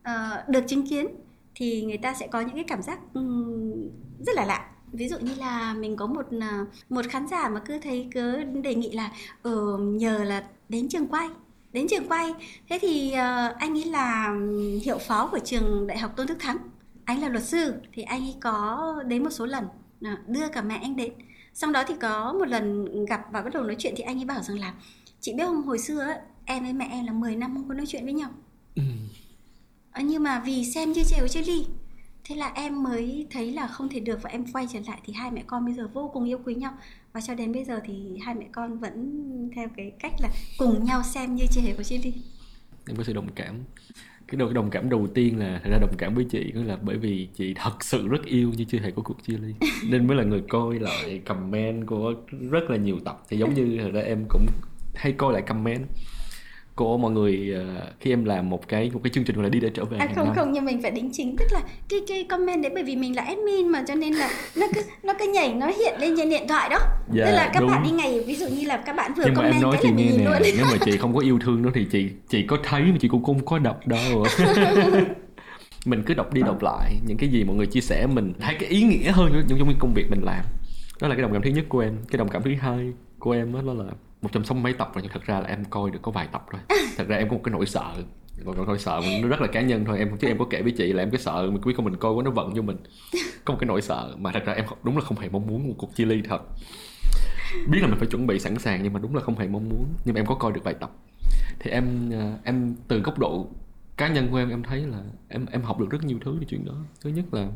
[0.01, 1.07] uh, được chứng kiến
[1.55, 3.71] thì người ta sẽ có những cái cảm giác um,
[4.19, 4.71] rất là lạ.
[4.91, 8.43] Ví dụ như là mình có một ờ, một khán giả mà cứ thấy cứ
[8.43, 9.11] đề nghị là
[9.43, 11.29] ừ, nhờ là đến trường quay
[11.71, 12.33] đến trường quay.
[12.69, 14.35] Thế thì uh, anh ấy là
[14.83, 16.57] hiệu phó của trường đại học tôn đức thắng.
[17.05, 19.65] Anh là luật sư thì anh ấy có đến một số lần
[20.27, 21.13] đưa cả mẹ anh đến
[21.57, 24.25] sau đó thì có một lần gặp và bắt đầu nói chuyện thì anh ấy
[24.25, 24.73] bảo rằng là
[25.21, 26.15] chị biết không hồi xưa
[26.45, 28.29] em với mẹ em là 10 năm không có nói chuyện với nhau.
[28.75, 28.83] Ừ.
[29.91, 31.65] à, nhưng mà vì xem như trèo chơi ly
[32.23, 35.13] thế là em mới thấy là không thể được và em quay trở lại thì
[35.13, 36.77] hai mẹ con bây giờ vô cùng yêu quý nhau.
[37.13, 40.83] Và cho đến bây giờ thì hai mẹ con vẫn theo cái cách là cùng
[40.83, 42.13] nhau xem như chị hề của chị ly
[42.87, 43.55] em có sự đồng cảm.
[44.27, 46.97] Cái đầu đồng cảm đầu tiên là thật ra đồng cảm với chị là bởi
[46.97, 49.53] vì chị thật sự rất yêu như chưa hề có cuộc chia ly.
[49.89, 52.13] Nên mới là người coi lại comment của
[52.51, 53.23] rất là nhiều tập.
[53.29, 54.45] Thì giống như thật ra em cũng
[54.95, 55.85] hay coi lại comment
[56.75, 59.49] của mọi người uh, khi em làm một cái một cái chương trình gọi là
[59.49, 60.35] đi để trở về à, không năm.
[60.35, 61.35] không nhưng mình phải đính chính.
[61.37, 64.29] Tức là cái cái comment đấy bởi vì mình là admin mà cho nên là
[64.57, 66.77] nó cứ nó cứ nhảy nó hiện lên trên điện thoại đó.
[67.15, 67.69] Yeah, tức là các đúng.
[67.69, 69.77] bạn đi ngày ví dụ như là các bạn vừa nhưng comment mà em nói
[69.81, 72.43] cái chị nghe nè nếu mà chị không có yêu thương nó thì chị chị
[72.47, 74.25] có thấy mà chị cũng không có đọc đâu.
[75.85, 78.55] Mình cứ đọc đi đọc lại những cái gì mọi người chia sẻ mình thấy
[78.59, 80.45] cái ý nghĩa hơn trong trong cái công việc mình làm.
[81.01, 83.31] Đó là cái đồng cảm thứ nhất của em cái đồng cảm thứ hai của
[83.31, 83.85] em đó là
[84.25, 86.27] một trăm sáu mấy tập rồi, nhưng thật ra là em coi được có vài
[86.31, 86.61] tập rồi
[86.97, 87.93] thật ra em có một cái nỗi sợ
[88.45, 89.99] còn nỗi sợ nó rất là cá nhân thôi.
[89.99, 91.95] Em, chứ em có kể với chị là em cái sợ mình biết không mình
[91.95, 92.77] coi quá nó vận vô mình.
[93.45, 95.67] Có một cái nỗi sợ mà thật ra em đúng là không hề mong muốn
[95.67, 96.41] một cuộc chia ly thật.
[97.67, 99.69] Biết là mình phải chuẩn bị sẵn sàng nhưng mà đúng là không hề mong
[99.69, 99.85] muốn.
[100.05, 100.91] Nhưng mà em có coi được vài tập.
[101.59, 103.47] Thì em à, em từ góc độ
[103.97, 106.45] cá nhân của em em thấy là em em học được rất nhiều thứ về
[106.49, 106.73] chuyện đó.
[107.03, 107.47] Thứ nhất là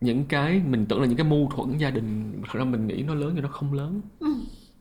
[0.00, 3.02] những cái mình tưởng là những cái mâu thuẫn gia đình thật ra mình nghĩ
[3.02, 4.00] nó lớn nhưng nó không lớn.
[4.18, 4.34] Ừ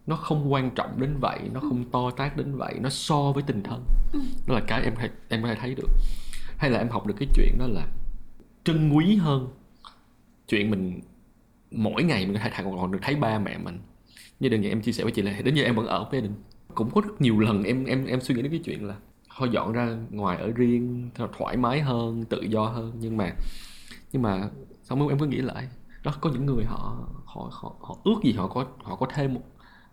[0.08, 3.44] nó không quan trọng đến vậy nó không to tát đến vậy nó so với
[3.48, 4.20] tình thân ừ.
[4.48, 5.90] đó là cái em hay em có thể thấy được.
[6.58, 7.88] Hay là em học được cái chuyện đó là
[8.64, 9.48] trân quý hơn.
[10.48, 11.00] Chuyện mình
[11.72, 13.80] mỗi ngày mình có thể thằng còn được thấy ba mẹ mình.
[14.40, 16.22] Như đừng vậy em chia sẻ với chị là đến giờ em vẫn ở với
[16.22, 16.36] gia đình.
[16.76, 18.96] Cũng có rất nhiều lần em em em suy nghĩ đến cái chuyện là
[19.38, 22.94] thôi dọn ra ngoài ở riêng thoải mái hơn tự do hơn.
[23.00, 23.32] Nhưng mà
[24.12, 24.50] nhưng mà
[24.84, 25.68] xong rồi em cứ nghĩ lại?
[26.04, 29.34] Đó có những người họ họ họ, họ ước gì họ có họ có thêm
[29.34, 29.42] một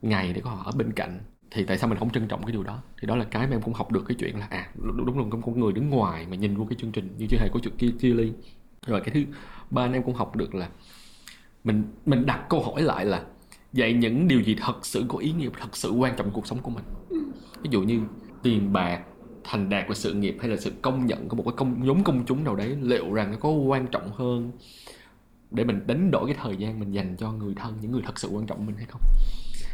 [0.08, 2.52] ngày để có họ ở bên cạnh, thì tại sao mình không trân trọng cái
[2.52, 2.82] điều đó?
[3.00, 5.24] Thì đó là cái mà em cũng học được cái chuyện là à đúng là
[5.30, 7.76] có người đứng ngoài mà nhìn vô cái chương trình như chưa hề có chuyện
[7.78, 8.32] kia chia ly
[8.86, 9.24] rồi cái thứ
[9.70, 10.68] ba anh em cũng học được là
[11.64, 13.24] mình mình đặt câu hỏi lại là
[13.72, 16.58] vậy những điều gì thật sự có ý nghĩa, thật sự quan trọng cuộc sống
[16.58, 16.84] của mình?
[17.62, 18.00] Ví dụ như
[18.42, 19.00] tiền bạc,
[19.44, 22.04] thành đạt của sự nghiệp hay là sự công nhận của một cái công, nhóm
[22.04, 24.52] công chúng nào đấy, liệu rằng nó có quan trọng hơn
[25.50, 28.18] để mình đánh đổi cái thời gian mình dành cho người thân, những người thật
[28.18, 29.00] sự quan trọng mình hay không?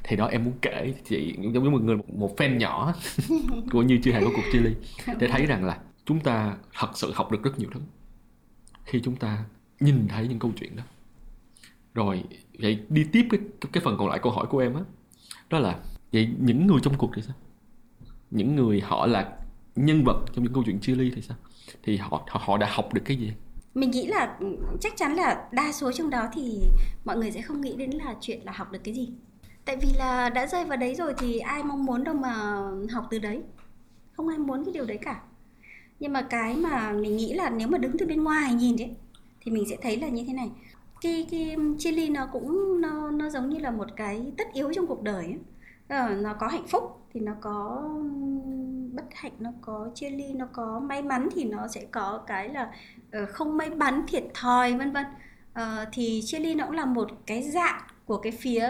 [0.04, 2.94] Thì đó em muốn kể chị giống như một người một fan nhỏ
[3.72, 4.74] của như chưa hề có cuộc chia ly
[5.18, 7.80] để thấy rằng là chúng ta thật sự học được rất nhiều thứ
[8.84, 9.44] khi chúng ta
[9.80, 10.82] nhìn thấy những câu chuyện đó.
[11.94, 12.24] Rồi
[12.58, 13.40] vậy đi tiếp cái
[13.72, 14.86] cái phần còn lại câu hỏi của em á đó,
[15.50, 15.78] đó là
[16.12, 17.34] vậy những người trong cuộc thì sao?
[18.30, 19.36] Những người họ là
[19.76, 21.36] nhân vật trong những câu chuyện chia ly thì sao?
[21.82, 23.32] Thì họ họ đã học được cái gì?
[23.74, 24.38] Mình nghĩ là
[24.80, 26.60] chắc chắn là đa số trong đó thì
[27.04, 29.08] mọi người sẽ không nghĩ đến là chuyện là học được cái gì
[29.64, 32.32] tại vì là đã rơi vào đấy rồi thì ai mong muốn đâu mà
[32.90, 33.42] học từ đấy.
[34.12, 35.20] Không ai muốn cái điều đấy cả.
[36.00, 38.90] Nhưng mà cái mà mình nghĩ là nếu mà đứng từ bên ngoài nhìn đấy
[39.40, 40.50] thì mình sẽ thấy là như thế này.
[41.00, 44.86] Cái cái chili nó cũng nó nó giống như là một cái tất yếu trong
[44.86, 45.38] cuộc đời ấy.
[45.88, 47.88] Ờ, nó có hạnh phúc thì nó có
[48.92, 52.48] bất hạnh nó có chia ly nó có may mắn thì nó sẽ có cái
[52.48, 52.72] là
[53.12, 55.06] ờ, không may mắn thiệt thòi vân vân.
[55.52, 58.68] Ờ, thì chia ly nó cũng là một cái dạng của cái phía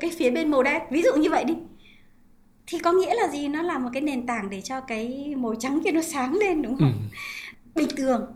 [0.00, 0.82] cái phía bên màu đen.
[0.90, 1.54] Ví dụ như vậy đi.
[2.66, 3.48] Thì có nghĩa là gì?
[3.48, 6.62] Nó là một cái nền tảng để cho cái màu trắng kia nó sáng lên
[6.62, 6.92] đúng không?
[6.92, 7.18] Ừ.
[7.74, 8.26] bình thường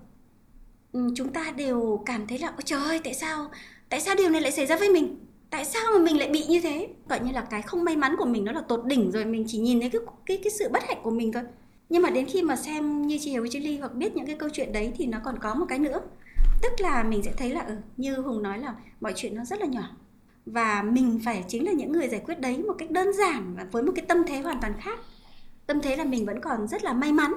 [0.92, 3.50] ừ, chúng ta đều cảm thấy là ôi trời ơi tại sao
[3.88, 5.18] tại sao điều này lại xảy ra với mình?
[5.50, 6.88] Tại sao mà mình lại bị như thế?
[7.08, 9.44] Gọi như là cái không may mắn của mình nó là tột đỉnh rồi mình
[9.48, 11.42] chỉ nhìn thấy cái cái cái sự bất hạnh của mình thôi.
[11.88, 14.36] Nhưng mà đến khi mà xem như chị hiểu chị ly hoặc biết những cái
[14.36, 16.00] câu chuyện đấy thì nó còn có một cái nữa.
[16.62, 19.60] Tức là mình sẽ thấy là ừ, như hùng nói là mọi chuyện nó rất
[19.60, 19.90] là nhỏ
[20.46, 23.66] và mình phải chính là những người giải quyết đấy một cách đơn giản và
[23.72, 24.98] với một cái tâm thế hoàn toàn khác.
[25.66, 27.32] Tâm thế là mình vẫn còn rất là may mắn.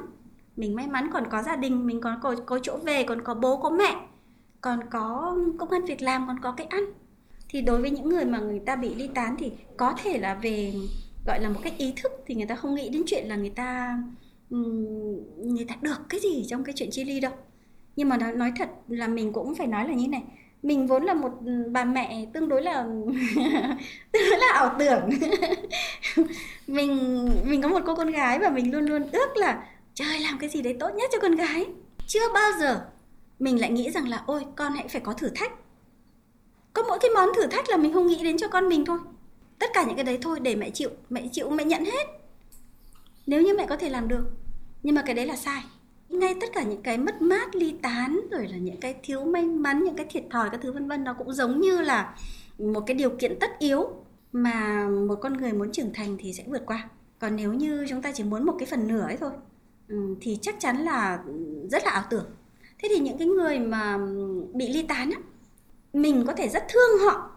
[0.55, 3.33] Mình may mắn còn có gia đình mình còn có, có chỗ về còn có
[3.33, 3.95] bố có mẹ
[4.61, 6.83] còn có công an việc làm còn có cái ăn.
[7.49, 10.35] Thì đối với những người mà người ta bị ly tán thì có thể là
[10.35, 10.73] về
[11.27, 13.49] gọi là một cách ý thức thì người ta không nghĩ đến chuyện là người
[13.49, 13.97] ta
[15.37, 17.31] người ta được cái gì trong cái chuyện chia ly đâu.
[17.95, 20.23] Nhưng mà nói thật là mình cũng phải nói là như này
[20.63, 22.83] mình vốn là một ừ, bà mẹ tương đối là
[24.11, 25.09] tương đối là ảo tưởng.
[26.67, 30.39] Mình mình có một cô con gái và mình luôn luôn ước là trời, làm
[30.39, 31.65] cái gì đấy tốt nhất cho con gái.
[32.07, 32.85] Chưa bao giờ
[33.39, 35.51] mình lại nghĩ rằng là, ôi, con hãy phải có thử thách.
[36.73, 38.99] Có mỗi cái món thử thách là mình không nghĩ đến cho con mình thôi.
[39.59, 42.07] Tất cả những cái đấy thôi để mẹ chịu mẹ chịu, mẹ nhận hết.
[43.27, 44.25] Nếu như mẹ có thể làm được,
[44.83, 45.63] nhưng mà cái đấy là sai
[46.19, 49.43] ngay tất cả những cái mất mát, ly tán, rồi là những cái thiếu may
[49.43, 52.15] mắn, những cái thiệt thòi các thứ vân vân, nó cũng giống như là
[52.57, 53.89] một cái điều kiện tất yếu
[54.31, 56.89] mà một con người muốn trưởng thành thì sẽ vượt qua.
[57.19, 59.31] Còn nếu như chúng ta chỉ muốn một cái phần nửa ấy thôi
[59.87, 61.19] ừ, thì chắc chắn là
[61.71, 62.25] rất là ảo tưởng.
[62.79, 63.97] Thế thì những cái người mà
[64.53, 65.19] bị ly tán á,
[65.93, 67.31] mình có thể rất thương họ,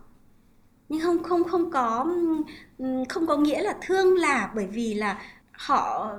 [0.88, 2.06] nhưng không không không có
[2.78, 6.14] ừ, không có nghĩa là thương là bởi vì là họ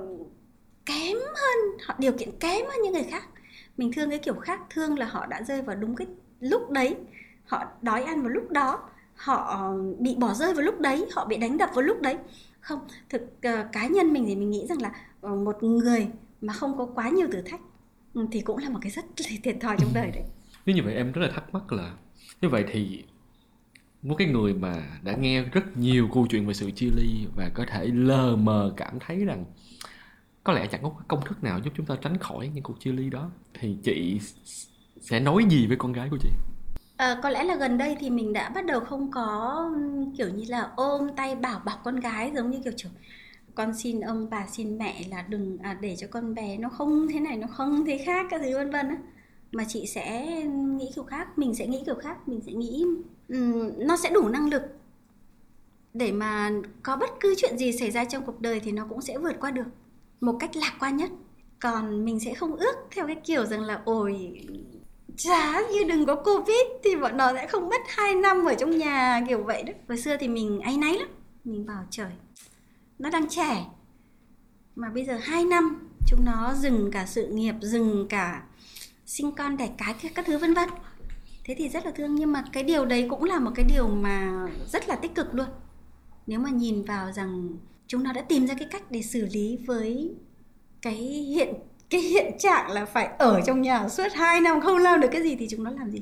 [0.86, 3.24] kém hơn họ điều kiện kém hơn những người khác.
[3.78, 6.08] Mình thương cái kiểu khác thương là họ đã rơi vào đúng cái
[6.40, 6.96] lúc đấy.
[7.46, 11.26] Họ đói ăn vào lúc đó họ ờ, bị bỏ rơi vào lúc đấy họ
[11.26, 12.18] bị đánh đập vào lúc đấy.
[12.60, 14.92] Không thực uh, cá nhân mình thì mình nghĩ rằng là
[15.28, 16.08] uh, một người
[16.42, 17.62] mà không có quá nhiều thử thách
[18.14, 20.24] ừ, thì cũng là một cái rất là thiệt thòi trong đời đấy.
[20.66, 21.94] Nếu như vậy em rất là thắc mắc là
[22.42, 23.04] như vậy thì
[24.02, 27.50] một cái người mà đã nghe rất nhiều câu chuyện về sự chia ly và
[27.54, 29.46] có thể lờ mờ cảm thấy rằng
[30.44, 32.92] có lẽ chẳng có công thức nào giúp chúng ta tránh khỏi những cuộc chia
[32.92, 33.30] ly đó.
[33.54, 34.20] Thì chị
[35.02, 36.30] sẽ nói gì với con gái của chị?
[36.98, 39.72] À, có lẽ là gần đây thì mình đã bắt đầu không có
[40.18, 42.92] kiểu như là ôm tay bảo bọc con gái giống như kiểu trưởng
[43.56, 47.08] con xin ông bà xin mẹ là đừng à, để cho con bé nó không
[47.14, 48.98] thế này nó không thế khác các thứ vân vân á.
[49.52, 52.86] Mà chị sẽ nghĩ kiểu khác mình sẽ nghĩ kiểu khác mình sẽ nghĩ
[53.30, 54.62] um, nó sẽ đủ năng lực
[55.94, 56.52] để mà
[56.84, 59.36] có bất cứ chuyện gì xảy ra trong cuộc đời thì nó cũng sẽ vượt
[59.40, 59.68] qua được
[60.24, 61.12] một cách lạc quan nhất.
[61.62, 64.42] Còn mình sẽ không ước theo cái kiểu rằng là, ôi,
[65.18, 68.78] chả như đừng có covid thì bọn nó sẽ không mất 2 năm ở trong
[68.78, 69.74] nhà, kiểu vậy đó.
[69.88, 71.08] Hồi xưa thì mình áy náy lắm.
[71.44, 72.12] Mình bảo, trời,
[73.00, 73.66] nó đang trẻ,
[74.76, 78.44] mà bây giờ 2 năm, chúng nó dừng cả sự nghiệp, dừng cả
[79.06, 80.70] sinh con, đẻ cái, các thứ, vân vân.
[81.46, 83.88] Thế thì rất là thương, nhưng mà cái điều đấy cũng là một cái điều
[83.88, 85.48] mà rất là tích cực luôn.
[86.28, 87.50] Nếu mà nhìn vào rằng
[87.88, 90.16] chúng nó đã tìm ra cái cách để xử lý với
[90.82, 90.96] cái
[91.36, 91.54] hiện
[91.90, 95.24] cái hiện trạng là phải ở trong nhà suốt 2 năm không làm được cái
[95.24, 96.02] gì thì chúng nó làm gì?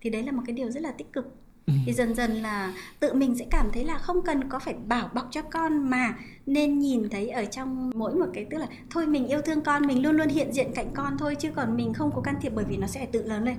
[0.00, 1.26] Thì đấy là một cái điều rất là tích cực.
[1.66, 1.72] Ừ.
[1.86, 5.10] thì dần dần là tự mình sẽ cảm thấy là không cần có phải bảo
[5.14, 6.14] bọc cho con mà
[6.46, 9.86] nên nhìn thấy ở trong mỗi một cái tức là thôi mình yêu thương con
[9.86, 12.52] mình luôn luôn hiện diện cạnh con thôi chứ còn mình không có can thiệp
[12.54, 13.56] bởi vì nó sẽ tự lớn lên.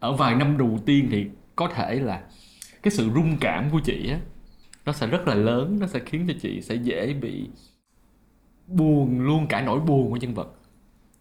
[0.00, 2.22] Ở vài năm đầu tiên thì có thể là
[2.82, 4.18] cái sự rung cảm của chị á
[4.86, 7.48] nó sẽ rất là lớn nó sẽ khiến cho chị sẽ dễ bị
[8.66, 10.48] buồn luôn cả nỗi buồn của nhân vật.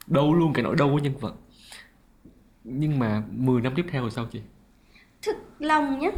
[0.08, 1.34] Đau luôn cả nỗi đau của nhân vật.
[2.64, 4.42] Nhưng mà 10 năm tiếp theo rồi sao chị?
[5.22, 6.12] Thực lòng nhé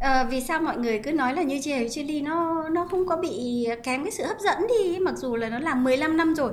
[0.00, 3.06] à, ờ, vì sao mọi người cứ nói là như chị Chili nó nó không
[3.06, 6.34] có bị kém cái sự hấp dẫn đi mặc dù là nó làm 15 năm
[6.34, 6.52] rồi.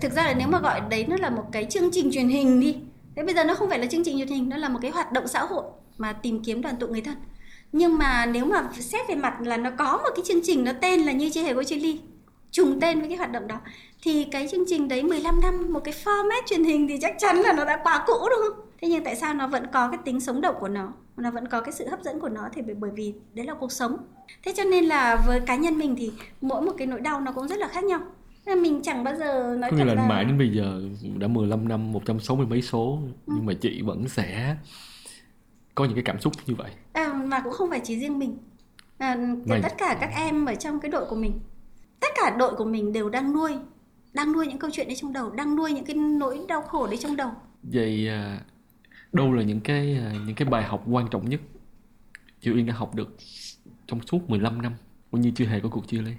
[0.00, 2.60] Thực ra là nếu mà gọi đấy nó là một cái chương trình truyền hình
[2.60, 2.76] đi.
[3.16, 4.90] Thế bây giờ nó không phải là chương trình truyền hình nó là một cái
[4.90, 5.64] hoạt động xã hội
[5.98, 7.16] mà tìm kiếm đoàn tụ người thân
[7.72, 10.72] nhưng mà nếu mà xét về mặt là nó có một cái chương trình nó
[10.80, 12.00] tên là như chia hề của Chili
[12.50, 13.60] trùng tên với cái hoạt động đó
[14.02, 17.36] thì cái chương trình đấy 15 năm một cái format truyền hình thì chắc chắn
[17.36, 18.66] là nó đã quá cũ đúng không?
[18.80, 21.48] Thế nhưng tại sao nó vẫn có cái tính sống động của nó nó vẫn
[21.48, 22.48] có cái sự hấp dẫn của nó?
[22.54, 23.96] Thì bởi vì đấy là cuộc sống.
[24.44, 27.32] Thế cho nên là với cá nhân mình thì mỗi một cái nỗi đau nó
[27.32, 28.00] cũng rất là khác nhau.
[28.46, 30.80] Mình chẳng bao giờ nói Có nghĩa là, là mãi đến bây giờ
[31.18, 33.32] đã 15 năm 160 mấy số ừ.
[33.36, 34.56] nhưng mà chị vẫn sẽ
[35.76, 36.70] có những cái cảm xúc như vậy?
[36.92, 38.38] À, mà cũng không phải chỉ riêng mình.
[38.98, 39.16] À,
[39.62, 41.40] tất cả các em ở trong cái đội của mình.
[42.00, 43.58] Tất cả đội của mình đều đang nuôi
[44.16, 46.86] đang nuôi những câu chuyện đấy trong đầu đang nuôi những cái nỗi đau khổ
[46.86, 47.30] đấy trong đầu.
[47.62, 48.40] Vậy à,
[49.12, 51.40] đâu là những cái à, những cái bài học quan trọng nhất
[52.40, 53.16] chị Uyên đã học được
[53.86, 54.72] trong suốt 15 năm?
[55.10, 56.12] Cũng như chưa hề có cuộc chia ly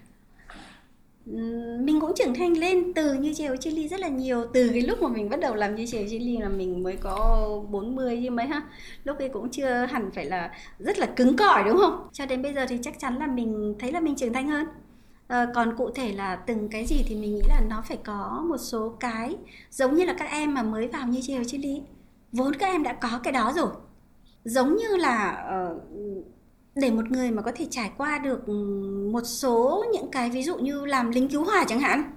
[1.79, 4.45] mình cũng trưởng thành lên từ như chiều chili rất là nhiều.
[4.53, 7.47] Từ cái lúc mà mình bắt đầu làm như chiều chili là mình mới có
[7.69, 8.61] 40 gì mấy ha.
[9.03, 12.07] Lúc ấy cũng chưa hẳn phải là rất là cứng cỏi đúng không?
[12.13, 14.67] Cho đến bây giờ thì chắc chắn là mình thấy là mình trưởng thành hơn.
[15.27, 18.45] À, còn cụ thể là từng cái gì thì mình nghĩ là nó phải có
[18.49, 19.35] một số cái
[19.69, 21.81] giống như là các em mà mới vào như chiều chili
[22.31, 23.69] vốn các em đã có cái đó rồi.
[24.43, 25.83] Giống như là uh,
[26.81, 28.49] để một người mà có thể trải qua được
[29.11, 32.11] một số những cái ví dụ như làm lính cứu hỏa chẳng hạn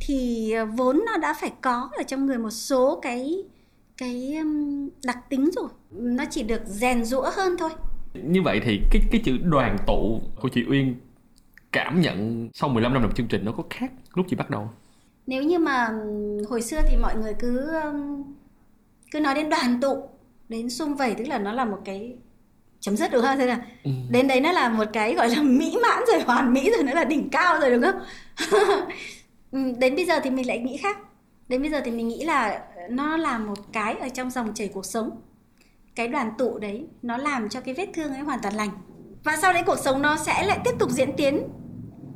[0.00, 3.44] thì ờ, vốn nó đã phải có ở trong người một số cái
[3.96, 4.36] cái
[5.04, 5.68] đặc tính rồi.
[5.90, 7.70] Nó chỉ được rèn rũa hơn thôi.
[8.14, 10.94] Như vậy thì cái cái chữ đoàn tụ của chị Uyên
[11.72, 14.70] cảm nhận sau 15 năm làm chương trình nó có khác lúc chị bắt đầu
[15.26, 15.88] nếu như mà
[16.48, 17.70] hồi xưa thì mọi người cứ
[19.10, 20.08] cứ nói đến đoàn tụ
[20.48, 22.16] đến xung vầy tức là nó là một cái
[22.80, 23.38] chấm dứt được không?
[23.38, 23.90] Thế là ừ.
[24.10, 26.92] đến đấy nó là một cái gọi là mỹ mãn rồi hoàn mỹ rồi nó
[26.92, 28.00] là đỉnh cao rồi đúng không?
[29.52, 30.98] Ừ, đến bây giờ thì mình lại nghĩ khác.
[31.48, 34.68] Đến bây giờ thì mình nghĩ là nó là một cái ở trong dòng chảy
[34.68, 35.10] cuộc sống.
[35.94, 38.70] Cái đoàn tụ đấy nó làm cho cái vết thương ấy hoàn toàn lành.
[39.24, 41.48] Và sau đấy cuộc sống nó sẽ lại tiếp tục diễn tiến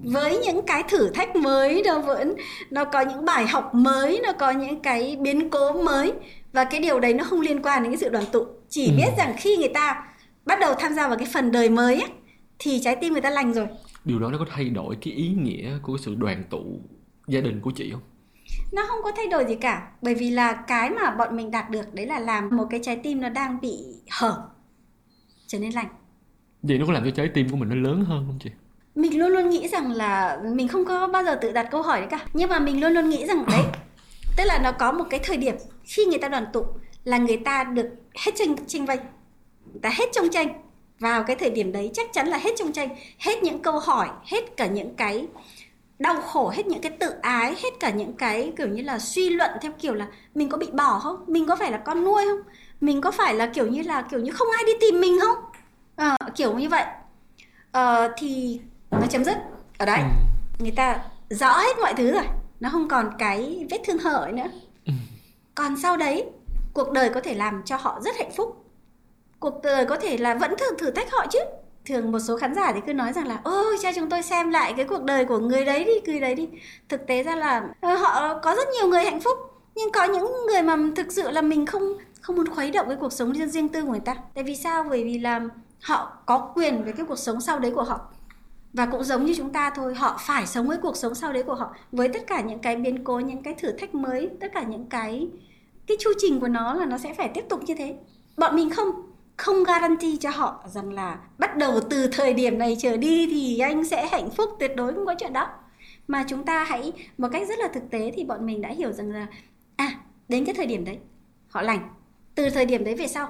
[0.02, 2.34] với những cái thử thách mới nó vẫn
[2.70, 6.12] nó có những bài học mới nó có những cái biến cố mới.
[6.52, 8.46] Và cái điều đấy nó không liên quan đến cái sự đoàn tụ.
[8.68, 8.92] Chỉ ừ.
[8.96, 10.04] biết rằng khi người ta
[10.46, 12.10] bắt đầu tham gia vào cái phần đời mới ấy,
[12.58, 13.66] thì trái tim người ta lành rồi.
[14.04, 16.80] Điều đó nó có thay đổi cái ý nghĩa của sự đoàn tụ
[17.26, 18.00] gia đình của chị không?
[18.72, 21.70] Nó không có thay đổi gì cả bởi vì là cái mà bọn mình đạt
[21.70, 23.78] được đấy là làm một cái trái tim nó đang bị
[24.10, 24.42] hở
[25.46, 25.88] trở nên lành.
[26.62, 28.50] Vậy nó có làm cho trái tim của mình nó lớn hơn không chị?
[28.94, 32.00] Mình luôn luôn nghĩ rằng là mình không có bao giờ tự đặt câu hỏi
[32.00, 33.64] đấy cả nhưng mà mình luôn luôn nghĩ rằng đấy
[34.36, 36.64] tức là nó có một cái thời điểm khi người ta đoàn tụ
[37.04, 37.88] là người ta được
[38.24, 38.96] hết tranh tranh người
[39.80, 40.48] ta hết trong tranh.
[40.98, 42.88] Vào cái thời điểm đấy chắc chắn là hết trong tranh.
[43.18, 45.26] Hết những câu hỏi hết cả những cái
[45.98, 49.30] đau khổ hết những cái tự ái hết cả những cái kiểu như là suy
[49.30, 51.24] luận theo kiểu là mình có bị bỏ không?
[51.26, 52.52] Mình có phải là con nuôi không?
[52.80, 55.36] Mình có phải là kiểu như là kiểu như không ai đi tìm mình không?
[55.96, 56.84] À, kiểu như vậy.
[57.72, 59.36] À, thì nó chấm dứt.
[59.78, 60.04] Ở đấy ừ.
[60.58, 62.24] người ta rõ hết mọi thứ rồi.
[62.60, 64.50] Nó không còn cái vết thương hở nữa.
[64.86, 64.92] Ừ.
[65.54, 66.26] còn sau đấy
[66.72, 68.61] cuộc đời có thể làm cho họ rất hạnh phúc
[69.42, 71.38] cuộc đời có thể là vẫn thường thử thách họ chứ.
[71.86, 74.50] Thường một số khán giả thì cứ nói rằng là, ôi cha chúng tôi xem
[74.50, 76.48] lại cái cuộc đời của người đấy đi, người đấy đi.
[76.88, 79.38] Thực tế ra là ờ, họ có rất nhiều người hạnh phúc,
[79.74, 81.82] nhưng có những người mà thực sự là mình không
[82.20, 84.14] không muốn khuấy động cái cuộc sống riêng tư của người ta.
[84.34, 84.84] Tại vì sao?
[84.90, 85.40] Bởi vì là
[85.80, 88.00] họ có quyền với cái cuộc sống sau đấy của họ.
[88.72, 91.42] Và cũng giống như chúng ta thôi, họ phải sống với cuộc sống sau đấy
[91.42, 91.74] của họ.
[91.92, 94.86] Với tất cả những cái biến cố, những cái thử thách mới, tất cả những
[94.86, 95.28] cái
[95.86, 97.96] cái chu trình của nó là nó sẽ phải tiếp tục như thế.
[98.36, 102.76] Bọn mình không không guarantee cho họ rằng là bắt đầu từ thời điểm này
[102.80, 105.48] trở đi thì anh sẽ hạnh phúc tuyệt đối, không có chuyện đó.
[106.08, 108.92] Mà chúng ta hãy, một cách rất là thực tế thì bọn mình đã hiểu
[108.92, 109.26] rằng là
[109.76, 109.94] à
[110.28, 110.98] đến cái thời điểm đấy,
[111.48, 111.88] họ lành.
[112.34, 113.28] Từ thời điểm đấy về sau,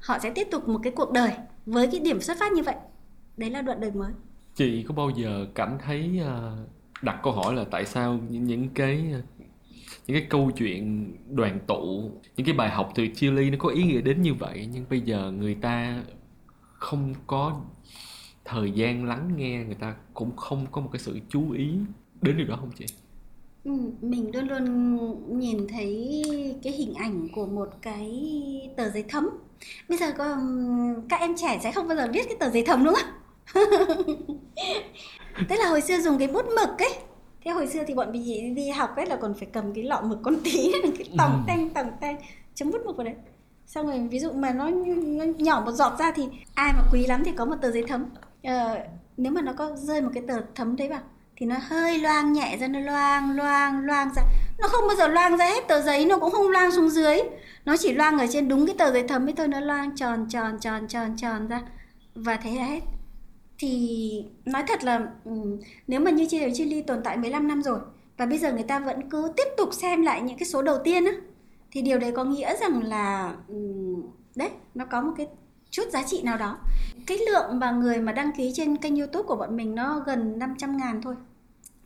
[0.00, 1.30] họ sẽ tiếp tục một cái cuộc đời
[1.66, 2.74] với cái điểm xuất phát như vậy.
[3.36, 4.12] Đấy là đoạn đời mới.
[4.54, 6.50] Chị có bao giờ cảm thấy à,
[7.02, 9.14] đặt câu hỏi là tại sao những cái
[10.06, 13.68] những cái câu chuyện đoàn tụ, những cái bài học từ chia ly nó có
[13.68, 16.02] ý nghĩa đến như vậy, nhưng bây giờ người ta
[16.78, 17.60] không có
[18.44, 21.78] thời gian lắng nghe, người ta cũng không có một cái sự chú ý
[22.22, 22.86] đến điều đó không chị?
[23.64, 26.22] Ừ, mình luôn luôn nhìn thấy
[26.62, 28.10] cái hình ảnh của một cái
[28.76, 29.28] tờ giấy thấm.
[29.88, 30.36] Bây giờ có
[31.08, 33.10] các em trẻ sẽ không bao giờ viết cái tờ giấy thấm, đúng không?
[35.48, 36.94] Tức là hồi xưa dùng cái bút mực ấy
[37.46, 40.00] thế hồi xưa thì bọn mình đi học ấy là còn phải cầm cái lọ
[40.00, 41.38] mực con tí cái tòng ừ.
[41.46, 42.16] tanh tòng tanh
[42.54, 43.14] chấm bút mực vào đấy.
[43.66, 47.06] Xong rồi ví dụ mà nó, nó nhỏ một giọt ra thì ai mà quý
[47.06, 48.06] lắm thì có một tờ giấy thấm.
[48.42, 48.78] Ờ,
[49.16, 51.00] nếu mà nó có rơi một cái tờ thấm đấy vào
[51.36, 54.22] thì nó hơi loang nhẹ ra nó loang loang loang ra.
[54.58, 57.18] Nó không bao giờ loang ra hết tờ giấy nó cũng không loang xuống dưới.
[57.64, 60.26] Nó chỉ loang ở trên đúng cái tờ giấy thấm ấy thôi nó loang tròn
[60.28, 61.62] tròn tròn tròn tròn ra.
[62.14, 62.80] Và thế là hết
[63.58, 65.32] thì nói thật là ừ,
[65.86, 67.78] nếu mà như chia Chili tồn tại 15 năm rồi
[68.16, 70.78] và bây giờ người ta vẫn cứ tiếp tục xem lại những cái số đầu
[70.84, 71.12] tiên á
[71.70, 73.54] thì điều đấy có nghĩa rằng là ừ,
[74.36, 75.26] đấy nó có một cái
[75.70, 76.58] chút giá trị nào đó.
[77.06, 80.38] Cái lượng mà người mà đăng ký trên kênh youtube của bọn mình nó gần
[80.38, 81.14] 500 ngàn thôi.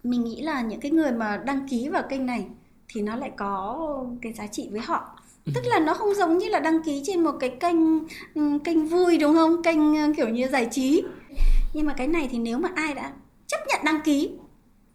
[0.02, 2.46] Mình nghĩ là những cái người mà đăng ký vào kênh này
[2.88, 3.78] thì nó lại có
[4.22, 5.16] cái giá trị với họ.
[5.46, 5.52] Ừ.
[5.54, 7.76] tức là nó không giống như là đăng ký trên một cái kênh
[8.64, 9.62] kênh vui đúng không?
[9.62, 11.02] Kênh kiểu như giải trí
[11.72, 13.12] nhưng mà cái này thì nếu mà ai đã
[13.46, 14.30] chấp nhận đăng ký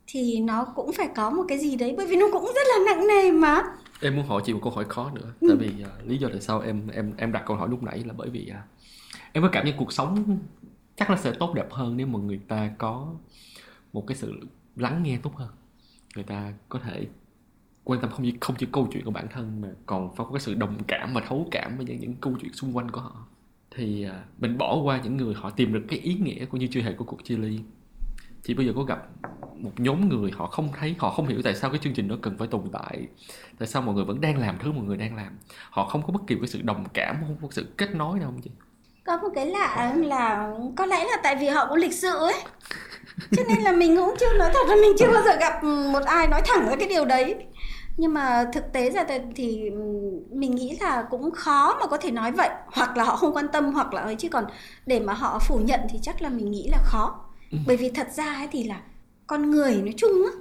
[0.07, 2.85] thì nó cũng phải có một cái gì đấy bởi vì nó cũng rất là
[2.85, 3.63] nặng nề mà.
[4.01, 5.47] Em muốn hỏi chị một câu hỏi khó nữa ừ.
[5.47, 8.03] tại vì uh, lý do tại sao em em em đặt câu hỏi lúc nãy
[8.05, 8.57] là bởi vì uh,
[9.31, 10.37] em có cảm giác cuộc sống
[10.95, 13.13] chắc là sẽ tốt đẹp hơn nếu mà người ta có
[13.93, 14.33] một cái sự
[14.75, 15.49] lắng nghe tốt hơn.
[16.15, 17.07] Người ta có thể
[17.83, 20.31] quan tâm không chỉ không chỉ câu chuyện của bản thân mà còn phải có
[20.33, 23.01] cái sự đồng cảm và thấu cảm với những, những câu chuyện xung quanh của
[23.01, 23.27] họ
[23.75, 26.67] thì à, mình bỏ qua những người họ tìm được cái ý nghĩa của như
[26.71, 27.59] chưa hề của cuộc chia ly.
[28.43, 28.99] Chỉ bây giờ có gặp
[29.55, 32.15] một nhóm người họ không thấy, họ không hiểu tại sao cái chương trình đó
[32.21, 33.07] cần phải tồn tại
[33.59, 35.37] tại sao mọi người vẫn đang làm thứ mọi người đang làm.
[35.69, 38.31] Họ không có bất kỳ cái sự đồng cảm, không có sự kết nối nào
[38.31, 38.49] không chị?
[39.05, 42.41] Có một cái lạ là có lẽ là tại vì họ có lịch sự ấy.
[43.31, 46.03] Cho nên là mình cũng chưa nói thật là mình chưa bao giờ gặp một
[46.05, 47.35] ai nói thẳng với cái điều đấy
[47.97, 49.69] nhưng mà thực tế ra thì
[50.31, 52.49] mình nghĩ là cũng khó mà có thể nói vậy.
[52.67, 54.45] Hoặc là họ không quan tâm hoặc là ấy chứ còn
[54.85, 57.19] để mà họ phủ nhận thì chắc là mình nghĩ là khó.
[57.51, 57.57] Ừ.
[57.67, 58.81] bởi vì thật ra ấy thì là
[59.27, 60.31] con người nói chung á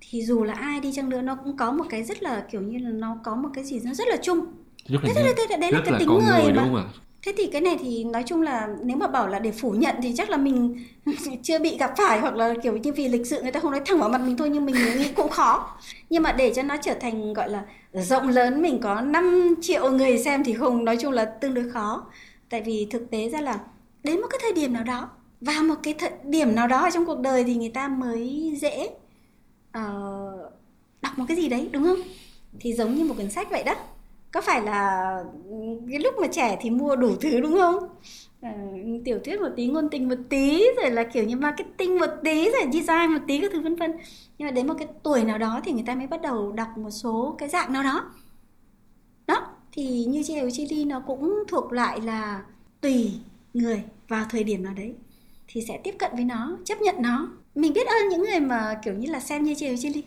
[0.00, 2.60] thì dù là ai đi chăng nữa nó cũng có một cái rất là kiểu
[2.60, 4.38] như là nó có một cái gì nó rất là chung.
[4.88, 6.62] Rất là thế, thế, thế, thế, đấy là cái tính người, người mà.
[6.62, 6.84] đúng không ạ?
[7.22, 9.96] Thế thì cái này thì nói chung là nếu mà bảo là để phủ nhận
[10.02, 10.84] thì chắc là mình
[11.42, 13.80] chưa bị gặp phải hoặc là kiểu như vì lịch sự người ta không nói
[13.86, 15.78] thẳng vào mặt mình thôi nhưng mình nghĩ cũng khó.
[16.10, 17.62] Nhưng mà để cho nó trở thành gọi là
[17.92, 21.70] rộng lớn mình có 5 triệu người xem thì không nói chung là tương đối
[21.70, 22.06] khó.
[22.50, 23.58] Tại vì thực tế ra là
[24.04, 25.08] đến một cái thời điểm nào đó
[25.40, 28.88] và một cái thời điểm nào đó trong cuộc đời thì người ta mới dễ
[29.78, 30.52] uh,
[31.02, 32.00] đọc một cái gì đấy đúng không?
[32.60, 33.74] Thì giống như một cuốn sách vậy đó
[34.32, 35.24] có phải là
[35.90, 37.88] cái lúc mà trẻ thì mua đủ thứ đúng không?
[38.40, 38.54] À,
[39.04, 42.50] tiểu thuyết một tí ngôn tình một tí rồi là kiểu như marketing một tí
[42.50, 43.92] rồi design một tí các thứ vân vân.
[44.38, 46.68] Nhưng mà đến một cái tuổi nào đó thì người ta mới bắt đầu đọc
[46.76, 48.10] một số cái dạng nào đó.
[49.26, 52.42] Đó thì như chị Hều Chili nó cũng thuộc lại là
[52.80, 53.12] tùy
[53.54, 54.94] người vào thời điểm nào đấy
[55.48, 57.28] thì sẽ tiếp cận với nó chấp nhận nó.
[57.54, 60.02] Mình biết ơn những người mà kiểu như là xem như chị Hều Chili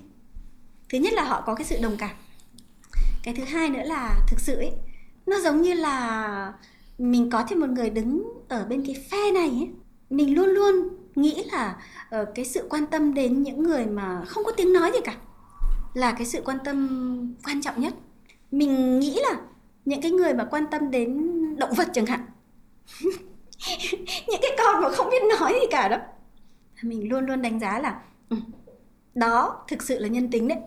[0.89, 2.15] thứ nhất là họ có cái sự đồng cảm
[3.23, 4.71] cái thứ hai nữa là thực sự ấy
[5.25, 6.53] nó giống như là
[6.97, 9.69] mình có thêm một người đứng ở bên cái phe này ấy.
[10.09, 11.75] Mình luôn luôn nghĩ là
[12.21, 15.15] uh, cái sự quan tâm đến những người mà không có tiếng nói gì cả
[15.93, 17.93] là cái sự quan tâm quan trọng nhất.
[18.51, 19.41] Mình nghĩ là
[19.85, 22.25] những cái người mà quan tâm đến động vật chẳng hạn
[24.27, 25.97] những cái con mà không biết nói gì cả đó
[26.83, 28.37] mình luôn luôn đánh giá là ừ,
[29.15, 30.57] đó thực sự là nhân tính đấy.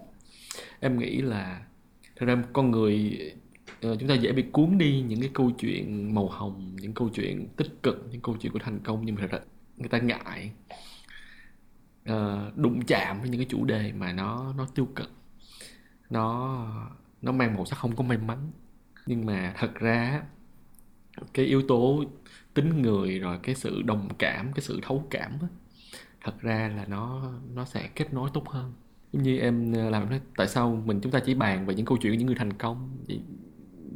[0.80, 1.60] Em nghĩ là
[2.16, 3.18] thật ra con người
[3.82, 7.08] ờ, chúng ta dễ bị cuốn đi những cái câu chuyện màu hồng những câu
[7.14, 9.38] chuyện tích cực những câu chuyện của thành công nhưng mà thật ra
[9.76, 10.52] người ta ngại
[12.10, 15.10] uh, đụng chạm với những cái chủ đề mà nó nó tiêu cực.
[16.10, 16.58] Nó
[17.22, 18.50] nó mang màu sắc không có may mắn.
[19.06, 20.22] Nhưng mà thật ra
[21.34, 22.04] cái yếu tố
[22.54, 25.48] tính người rồi cái sự đồng cảm cái sự thấu cảm đó,
[26.20, 28.72] thật ra là nó nó sẽ kết nối tốt hơn
[29.14, 31.86] giống như em ờ, làm đó tại sao mình chúng ta chỉ bàn về những
[31.86, 32.96] câu chuyện của những người thành công?
[33.08, 33.20] Vậy,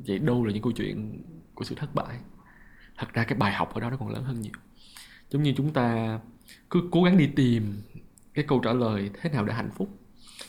[0.06, 1.22] vậy đâu là những câu chuyện
[1.54, 2.18] của sự thất bại.
[2.96, 4.52] Thật ra cái bài học ở đó nó còn lớn hơn nhiều.
[5.30, 6.18] Giống như chúng ta
[6.70, 7.82] cứ cố gắng đi tìm
[8.34, 9.88] cái câu trả lời thế nào để hạnh phúc.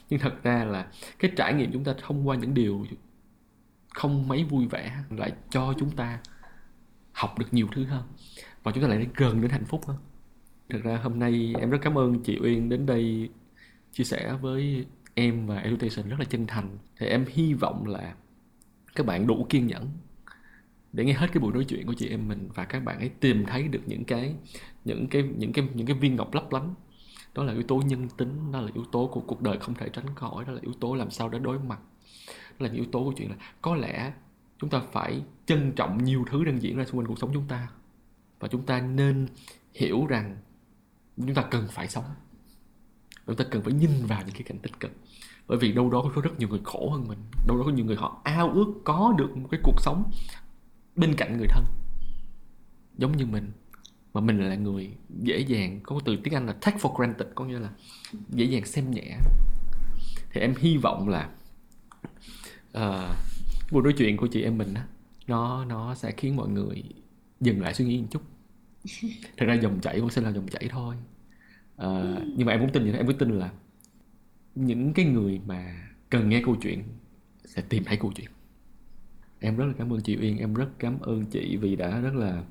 [0.10, 0.88] Nhưng thật ra là
[1.20, 2.86] cái trải nghiệm chúng ta thông qua những điều
[3.90, 6.20] không mấy vui vẻ lại cho chúng ta
[7.12, 8.04] học được nhiều thứ hơn.
[8.64, 9.98] Và chúng ta lại gần đến hạnh phúc hơn.
[10.70, 13.30] Thật ra hôm nay em rất cảm ơn chị uyên đến đây
[13.92, 16.78] chia sẻ với em và education rất là chân thành.
[16.98, 18.16] Thì em hy vọng là
[18.96, 19.90] các bạn đủ kiên nhẫn
[20.94, 23.10] để nghe hết cái buổi nói chuyện của chị em mình và các bạn ấy
[23.10, 24.36] tìm thấy được những cái
[24.86, 26.74] những cái những cái những cái viên ngọc lấp lánh.
[27.36, 29.90] Đó là yếu tố nhân tính, đó là yếu tố của cuộc đời không thể
[29.90, 31.80] tránh khỏi, đó là yếu tố làm sao để đối mặt.
[32.28, 34.14] Đó là những yếu tố của chuyện là có lẽ
[34.60, 37.48] chúng ta phải trân trọng nhiều thứ đang diễn ra xung quanh cuộc sống chúng
[37.48, 37.68] ta
[38.40, 39.28] và chúng ta nên
[39.74, 40.38] hiểu rằng
[41.18, 42.06] chúng ta cần phải sống
[43.30, 44.92] chúng ta cần phải nhìn vào những cái cảnh tích cực.
[45.48, 47.20] Bởi vì đâu đó có rất nhiều người khổ hơn mình.
[47.48, 50.12] Đâu đó có nhiều người họ ao ước có được một cái cuộc sống
[50.96, 51.64] bên cạnh người thân.
[52.98, 53.52] Giống như mình.
[54.14, 57.46] Mà mình là người dễ dàng có từ tiếng anh là take for granted có
[57.46, 57.70] nghĩa là
[58.30, 59.18] dễ dàng xem nhẹ.
[60.32, 61.30] Thì em hy vọng là
[62.72, 63.16] ờ, uh,
[63.72, 64.88] cuộc nói chuyện của chị em mình á
[65.28, 66.84] nó nó sẽ khiến mọi người
[67.42, 68.22] dừng lại suy nghĩ một chút.
[69.38, 70.96] Thật ra dòng chảy cũng sẽ là dòng chảy thôi
[71.86, 73.52] uh, nhưng mà em cũng tin vậy đó em cũng tin là
[74.56, 76.84] những cái người mà cần nghe câu chuyện
[77.46, 78.30] sẽ tìm thấy câu chuyện.
[79.40, 82.16] Em rất là cảm ơn chị Uyên em rất cảm ơn chị vì đã rất
[82.16, 82.44] là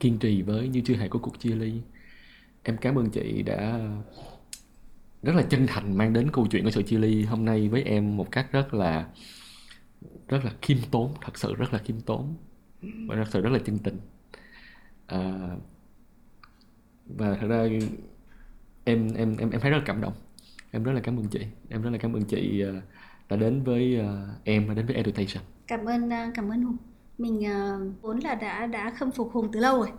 [0.00, 1.80] kiên trì với như chưa hề có cuộc chia ly.
[2.62, 3.80] Em cảm ơn chị đã
[5.22, 7.82] rất là chân thành mang đến câu chuyện của sự chia ly hôm nay với
[7.82, 9.08] em một cách rất là
[10.28, 12.34] rất là khiêm tốn thật sự rất là khiêm tốn
[12.82, 13.98] và thật sự rất là chân tình.
[15.06, 15.50] À,
[17.06, 17.68] và thật ra
[18.88, 20.12] em em em em thấy rất là cảm động.
[20.70, 21.40] Em rất là cảm ơn chị.
[21.68, 22.72] Em rất là cảm ơn chị ờ,
[23.28, 25.44] đã đến với ờ, em và đến với education.
[25.66, 26.76] Cảm ơn ờ, cảm ơn hùng.
[27.18, 27.44] Mình
[28.02, 29.92] vốn là đã đã khâm phục hùng từ lâu rồi.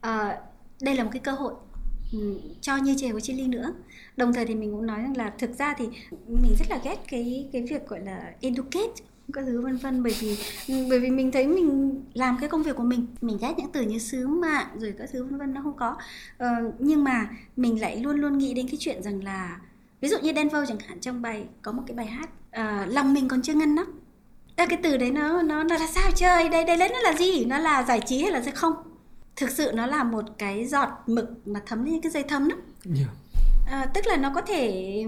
[0.00, 0.40] À,
[0.82, 1.54] đây là một cái cơ hội
[2.12, 3.74] ừ, cho như chè của ly nữa.
[4.16, 5.84] Đồng thời thì mình cũng nói rằng là thực ra thì
[6.26, 9.02] mình rất là ghét cái cái việc gọi là educate
[9.32, 10.02] các thứ vân vân.
[10.02, 10.36] Bởi vì
[10.90, 13.82] bởi vì mình thấy mình làm cái công việc của mình mình ghét những từ
[13.82, 15.96] như sứ mạng rồi các thứ vân vân nó không có.
[16.38, 16.48] Ờ,
[16.78, 19.60] nhưng mà mình lại luôn luôn nghĩ đến cái chuyện rằng là
[20.00, 23.14] ví dụ như Denver chẳng hạn trong bài có một cái bài hát uh, lòng
[23.14, 23.86] mình còn chưa ngăn nắp
[24.56, 27.12] à, cái từ đấy nó nó nó là sao chơi đây đây lấy nó là
[27.18, 27.44] gì?
[27.44, 28.74] Nó là giải trí hay là sẽ không?
[29.36, 32.56] Thực sự nó là một cái giọt mực mà thấm lên cái dây thấm đó.
[32.96, 33.08] Yeah.
[33.66, 35.04] à, tức là nó có thể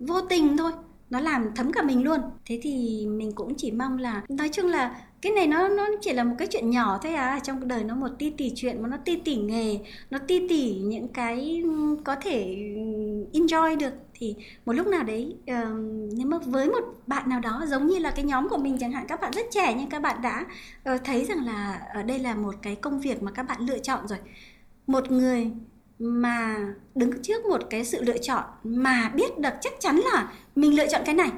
[0.00, 0.72] vô tình thôi
[1.10, 2.20] nó làm thấm cả mình luôn.
[2.46, 6.12] Thế thì mình cũng chỉ mong là nói chung là cái này nó nó chỉ
[6.12, 7.40] là một cái chuyện nhỏ thôi à.
[7.42, 9.78] Trong đời nó một ti tỉ chuyện mà nó ti tỉ nghề
[10.10, 11.62] nó ti tỉ những cái
[12.04, 12.56] có thể
[13.32, 14.36] enjoy được thì
[14.66, 15.78] một lúc nào đấy uh,
[16.16, 18.92] nếu mà với một bạn nào đó giống như là cái nhóm của mình chẳng
[18.92, 20.46] hạn các bạn rất trẻ nhưng các bạn đã
[20.94, 23.78] uh, thấy rằng là ở đây là một cái công việc mà các bạn lựa
[23.78, 24.18] chọn rồi.
[24.86, 25.50] Một người
[25.98, 26.56] mà
[26.94, 30.86] đứng trước một cái sự lựa chọn mà biết được chắc chắn là mình lựa
[30.86, 31.30] chọn cái này.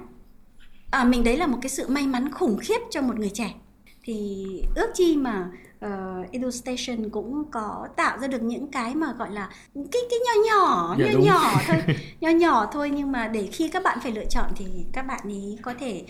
[0.91, 3.55] À, mình đấy là một cái sự may mắn khủng khiếp cho một người trẻ.
[4.03, 5.49] Thì ước chi mà
[5.87, 10.19] uh, Edu Station cũng có tạo ra được những cái mà gọi là cái cái
[10.27, 13.99] nhỏ nhỏ dạ, nhỏ nhỏ thôi nhỏ nhỏ thôi nhưng mà để khi các bạn
[14.03, 16.05] phải lựa chọn thì các bạn ấy có thể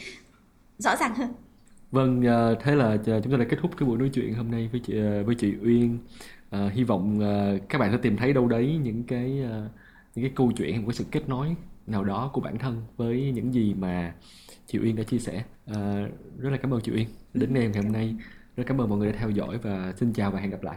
[0.79, 1.29] rõ ràng hơn.
[1.91, 4.69] Vâng uh, thế là chúng ta đã kết thúc cái buổi nói chuyện hôm nay
[4.73, 4.95] với chị
[5.27, 5.99] với chị Uyên
[6.57, 9.71] uh, hy vọng uh, các bạn sẽ tìm thấy đâu đấy những cái uh,
[10.15, 13.33] những cái câu chuyện một cái sự kết nối nào đó của bản thân với
[13.35, 14.15] những gì mà
[14.67, 15.45] chị Uyên đã chia sẻ.
[15.71, 15.77] Uh,
[16.39, 18.15] rất là cảm ơn chị Uyên đến đây ngày hôm nay.
[18.57, 20.77] Rất cảm ơn mọi người đã theo dõi và xin chào và hẹn gặp lại